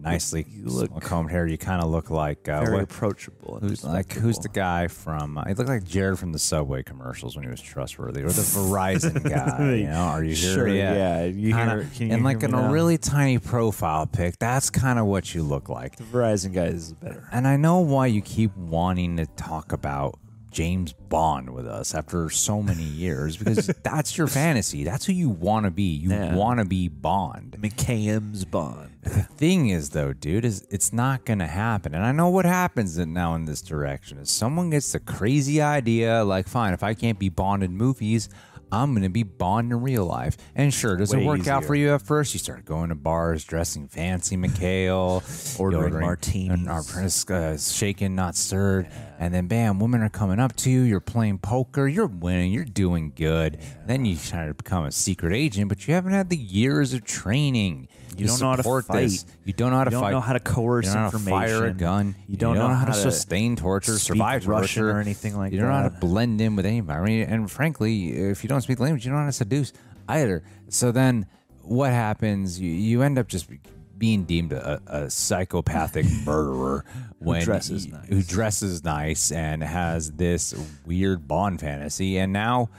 nicely 0.00 0.46
You 0.48 0.64
look 0.66 1.00
combed 1.00 1.30
hair. 1.30 1.46
You 1.46 1.58
kind 1.58 1.82
of 1.82 1.90
look 1.90 2.10
like 2.10 2.48
uh, 2.48 2.60
Very 2.60 2.74
what- 2.74 2.82
approachable. 2.84 3.58
Who's 3.60 3.84
like 3.84 4.12
who's 4.12 4.38
the 4.38 4.48
guy 4.48 4.86
from? 4.88 5.38
Uh, 5.38 5.44
he 5.46 5.54
looked 5.54 5.68
like 5.68 5.84
Jared 5.84 6.18
from 6.18 6.32
the 6.32 6.38
Subway 6.38 6.82
commercials 6.82 7.36
when 7.36 7.44
he 7.44 7.50
was 7.50 7.60
trustworthy, 7.60 8.20
or 8.22 8.28
the 8.28 8.32
Verizon 8.42 9.22
guy. 9.28 9.74
You 9.74 9.86
know, 9.88 9.94
are 10.00 10.22
you 10.24 10.34
here? 10.34 10.54
Sure, 10.54 10.68
yeah, 10.68 11.24
you 11.24 11.52
Kinda- 11.54 11.74
hear- 11.82 11.90
can 11.94 12.06
you 12.08 12.14
and 12.14 12.24
like 12.24 12.42
in 12.42 12.52
me 12.52 12.58
a 12.58 12.70
really 12.70 12.98
tiny 12.98 13.38
profile 13.38 14.06
pic, 14.06 14.38
that's 14.38 14.70
kind 14.70 14.98
of 14.98 15.06
what 15.06 15.34
you 15.34 15.42
look 15.42 15.68
like. 15.68 15.96
The 15.96 16.04
Verizon 16.04 16.52
guy 16.52 16.66
is 16.66 16.92
better. 16.92 17.28
And 17.32 17.46
I 17.48 17.56
know 17.56 17.78
why 17.80 18.06
you 18.06 18.22
keep 18.22 18.56
wanting 18.56 19.16
to 19.16 19.26
talk 19.26 19.72
about 19.72 20.18
James 20.50 20.92
Bond 20.92 21.50
with 21.50 21.66
us 21.66 21.94
after 21.94 22.30
so 22.30 22.62
many 22.62 22.82
years 22.82 23.36
because 23.36 23.66
that's 23.82 24.16
your 24.16 24.26
fantasy. 24.26 24.84
That's 24.84 25.04
who 25.06 25.12
you 25.12 25.28
want 25.30 25.64
to 25.66 25.70
be. 25.70 25.82
You 25.94 26.10
Yeah. 26.10 26.34
want 26.34 26.58
to 26.60 26.64
be 26.64 26.88
Bond. 26.88 27.56
McKay's 27.60 28.44
Bond. 28.44 28.90
The 29.02 29.22
thing 29.22 29.68
is, 29.68 29.90
though, 29.90 30.12
dude, 30.12 30.44
is 30.44 30.66
it's 30.70 30.92
not 30.92 31.24
gonna 31.24 31.46
happen. 31.46 31.94
And 31.94 32.04
I 32.04 32.12
know 32.12 32.28
what 32.28 32.44
happens 32.44 32.98
now 32.98 33.34
in 33.34 33.44
this 33.44 33.62
direction 33.62 34.18
is 34.18 34.30
someone 34.30 34.70
gets 34.70 34.92
the 34.92 35.00
crazy 35.00 35.60
idea, 35.62 36.24
like, 36.24 36.48
fine, 36.48 36.72
if 36.74 36.82
I 36.82 36.94
can't 36.94 37.18
be 37.18 37.28
Bond 37.28 37.62
in 37.62 37.76
movies, 37.76 38.28
I'm 38.70 38.94
gonna 38.94 39.08
be 39.08 39.22
Bond 39.22 39.72
in 39.72 39.80
real 39.80 40.04
life. 40.04 40.36
And 40.54 40.72
sure, 40.72 40.96
does 40.96 41.12
it 41.12 41.18
Way 41.18 41.26
work 41.26 41.46
out 41.46 41.64
for 41.64 41.74
you 41.74 41.94
at 41.94 42.02
first? 42.02 42.34
You 42.34 42.38
start 42.40 42.64
going 42.64 42.88
to 42.90 42.94
bars, 42.94 43.44
dressing 43.44 43.88
fancy, 43.88 44.36
McHale, 44.36 45.58
Ordering 45.60 46.00
martinis. 46.00 46.58
and 46.58 46.68
our 46.68 46.80
apprentice 46.80 47.28
uh, 47.30 47.56
shaken, 47.56 48.14
not 48.14 48.34
stirred, 48.36 48.88
and 49.18 49.32
then 49.32 49.46
bam, 49.46 49.78
women 49.80 50.02
are 50.02 50.08
coming 50.08 50.38
up 50.38 50.54
to 50.56 50.70
you. 50.70 50.82
You're 50.82 51.00
playing 51.00 51.38
poker, 51.38 51.88
you're 51.88 52.06
winning, 52.06 52.52
you're 52.52 52.64
doing 52.64 53.12
good. 53.14 53.58
Then 53.86 54.04
you 54.04 54.16
try 54.16 54.46
to 54.46 54.54
become 54.54 54.84
a 54.84 54.92
secret 54.92 55.32
agent, 55.32 55.68
but 55.68 55.86
you 55.88 55.94
haven't 55.94 56.12
had 56.12 56.28
the 56.30 56.36
years 56.36 56.92
of 56.92 57.04
training. 57.04 57.88
You 58.18 58.26
don't 58.26 58.40
know 58.40 58.50
how 58.50 58.56
to 58.56 58.62
support 58.62 58.88
this. 58.88 59.22
fight. 59.22 59.32
You 59.44 59.52
don't 59.52 59.70
know 59.70 59.76
how 59.78 59.84
to 59.84 59.90
You 59.90 60.00
don't 60.00 60.10
know 60.12 60.20
how 60.20 60.32
to 60.32 60.40
coerce 60.40 60.86
you 60.86 60.94
don't 60.94 61.10
to 61.10 61.18
fire 61.18 61.66
a 61.66 61.72
gun. 61.72 62.14
You 62.26 62.36
don't 62.36 62.56
know, 62.56 62.68
know 62.68 62.74
how 62.74 62.86
to 62.86 62.92
to 62.92 62.98
sustain 62.98 63.56
torture, 63.56 63.98
survive 63.98 64.46
Russian 64.46 64.82
torture, 64.84 64.96
or 64.96 65.00
anything 65.00 65.36
like 65.36 65.50
that. 65.50 65.56
You 65.56 65.60
don't 65.62 65.70
know 65.70 65.76
how 65.76 65.88
to 65.88 65.98
blend 65.98 66.40
in 66.40 66.56
with 66.56 66.66
anybody. 66.66 66.98
I 66.98 67.04
mean, 67.04 67.22
and 67.22 67.50
frankly, 67.50 68.10
if 68.10 68.42
you 68.44 68.48
don't 68.48 68.60
speak 68.60 68.78
the 68.78 68.82
language, 68.84 69.04
you 69.04 69.10
don't 69.10 69.18
know 69.18 69.24
how 69.24 69.28
to 69.28 69.32
seduce 69.32 69.72
either. 70.08 70.42
So 70.68 70.92
then, 70.92 71.26
what 71.62 71.90
happens? 71.90 72.60
You, 72.60 72.70
you 72.70 73.02
end 73.02 73.18
up 73.18 73.28
just 73.28 73.48
being 73.96 74.24
deemed 74.24 74.52
a, 74.52 74.80
a 74.86 75.10
psychopathic 75.10 76.06
murderer 76.24 76.84
when 77.18 77.42
dresses 77.42 77.86
you- 77.86 77.92
nice. 77.92 78.06
who 78.08 78.22
dresses 78.22 78.84
nice 78.84 79.32
and 79.32 79.62
has 79.62 80.12
this 80.12 80.54
weird 80.86 81.26
Bond 81.26 81.60
fantasy, 81.60 82.18
and 82.18 82.32
now, 82.32 82.70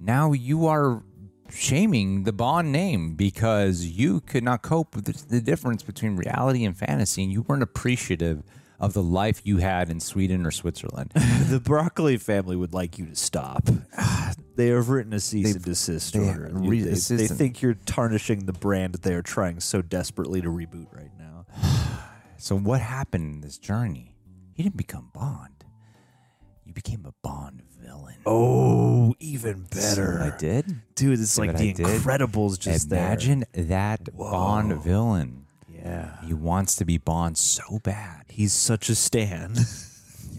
now 0.00 0.32
you 0.32 0.66
are 0.68 1.02
shaming 1.52 2.24
the 2.24 2.32
Bond 2.32 2.72
name 2.72 3.14
because 3.14 3.84
you 3.84 4.20
could 4.20 4.44
not 4.44 4.62
cope 4.62 4.94
with 4.94 5.04
the, 5.06 5.26
the 5.36 5.40
difference 5.40 5.82
between 5.82 6.16
reality 6.16 6.64
and 6.64 6.76
fantasy, 6.76 7.22
and 7.22 7.32
you 7.32 7.42
weren't 7.42 7.62
appreciative 7.62 8.42
of 8.78 8.94
the 8.94 9.02
life 9.02 9.42
you 9.44 9.58
had 9.58 9.90
in 9.90 10.00
Sweden 10.00 10.46
or 10.46 10.50
Switzerland. 10.50 11.10
the 11.14 11.60
broccoli 11.60 12.16
family 12.16 12.56
would 12.56 12.72
like 12.72 12.98
you 12.98 13.06
to 13.06 13.16
stop. 13.16 13.68
They 14.56 14.66
have 14.68 14.90
written 14.90 15.14
a 15.14 15.20
cease 15.20 15.54
and 15.54 15.64
desist 15.64 16.12
they- 16.12 16.18
order. 16.28 16.50
You- 16.62 16.84
They, 16.84 17.16
they 17.16 17.26
think 17.28 17.62
you're 17.62 17.74
tarnishing 17.86 18.44
the 18.44 18.52
brand 18.52 18.94
they 18.96 19.14
are 19.14 19.22
trying 19.22 19.58
so 19.60 19.80
desperately 19.80 20.42
to 20.42 20.48
reboot 20.48 20.94
right 20.94 21.10
now. 21.18 21.46
so 22.36 22.58
what 22.58 22.82
happened 22.82 23.24
in 23.36 23.40
this 23.40 23.56
journey? 23.56 24.16
You 24.56 24.64
didn't 24.64 24.76
become 24.76 25.10
Bond. 25.14 25.59
You 26.70 26.74
became 26.74 27.04
a 27.04 27.12
Bond 27.26 27.62
villain. 27.82 28.14
Oh, 28.24 29.12
even 29.18 29.66
better. 29.72 30.20
I 30.32 30.36
did. 30.38 30.66
dude! 30.94 31.18
It's 31.18 31.32
See 31.32 31.40
like 31.42 31.56
the 31.56 31.70
I 31.70 31.72
did? 31.72 31.84
Incredibles 31.84 32.60
just 32.60 32.92
Imagine 32.92 33.44
that 33.54 34.16
Bond 34.16 34.80
villain. 34.84 35.46
Yeah, 35.68 36.20
He 36.24 36.32
wants 36.32 36.76
to 36.76 36.84
be 36.84 36.96
Bond 36.96 37.36
so 37.36 37.80
bad. 37.82 38.26
he's 38.28 38.52
such 38.52 38.88
a 38.88 38.94
stan 38.94 39.54
that 39.54 39.66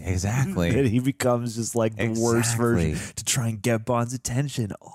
Exactly. 0.00 0.88
he 0.88 1.00
becomes 1.00 1.54
just 1.54 1.76
like 1.76 1.96
the 1.96 2.08
worst 2.18 2.56
version 2.56 2.96
to 3.16 3.24
try 3.26 3.48
and 3.48 3.60
get 3.60 3.84
Bond's 3.84 4.14
attention. 4.14 4.72
Oh, 4.80 4.94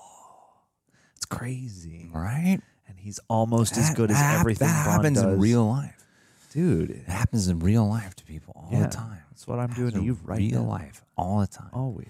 it's 1.17 1.26
crazy. 1.26 2.10
right? 2.12 2.60
And 2.88 3.00
he's 3.00 3.19
almost 3.30 3.78
as 3.78 3.93
good 3.93 4.10
as 4.10 4.17
that 4.17 4.39
everything 4.39 4.69
that 4.69 4.86
Bond 4.86 4.95
happens 5.06 5.21
does. 5.21 5.34
in 5.36 5.39
real 5.39 5.67
life. 5.67 5.93
Dude, 6.54 6.92
it 6.92 7.08
happens 7.08 7.48
in 7.48 7.60
real 7.60 7.88
life 7.88 8.16
to 8.16 8.24
people 8.24 8.54
all 8.56 8.70
yeah, 8.72 8.88
the 8.88 8.90
time. 8.94 9.20
That's 9.30 9.48
what 9.48 9.60
I'm 9.60 9.74
doing 9.74 9.92
to 9.92 10.02
you 10.02 10.18
right 10.24 10.40
Real 10.40 10.64
now. 10.64 10.70
life 10.70 11.04
all 11.18 11.42
the 11.42 11.48
time. 11.48 11.70
Always. 11.74 12.08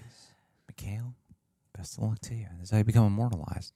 Mikhail, 0.68 1.14
best 1.76 1.98
of 1.98 2.04
luck 2.04 2.18
to 2.20 2.34
you. 2.34 2.46
This 2.58 2.68
is 2.68 2.70
how 2.70 2.78
you 2.78 2.84
become 2.84 3.06
immortalized. 3.06 3.72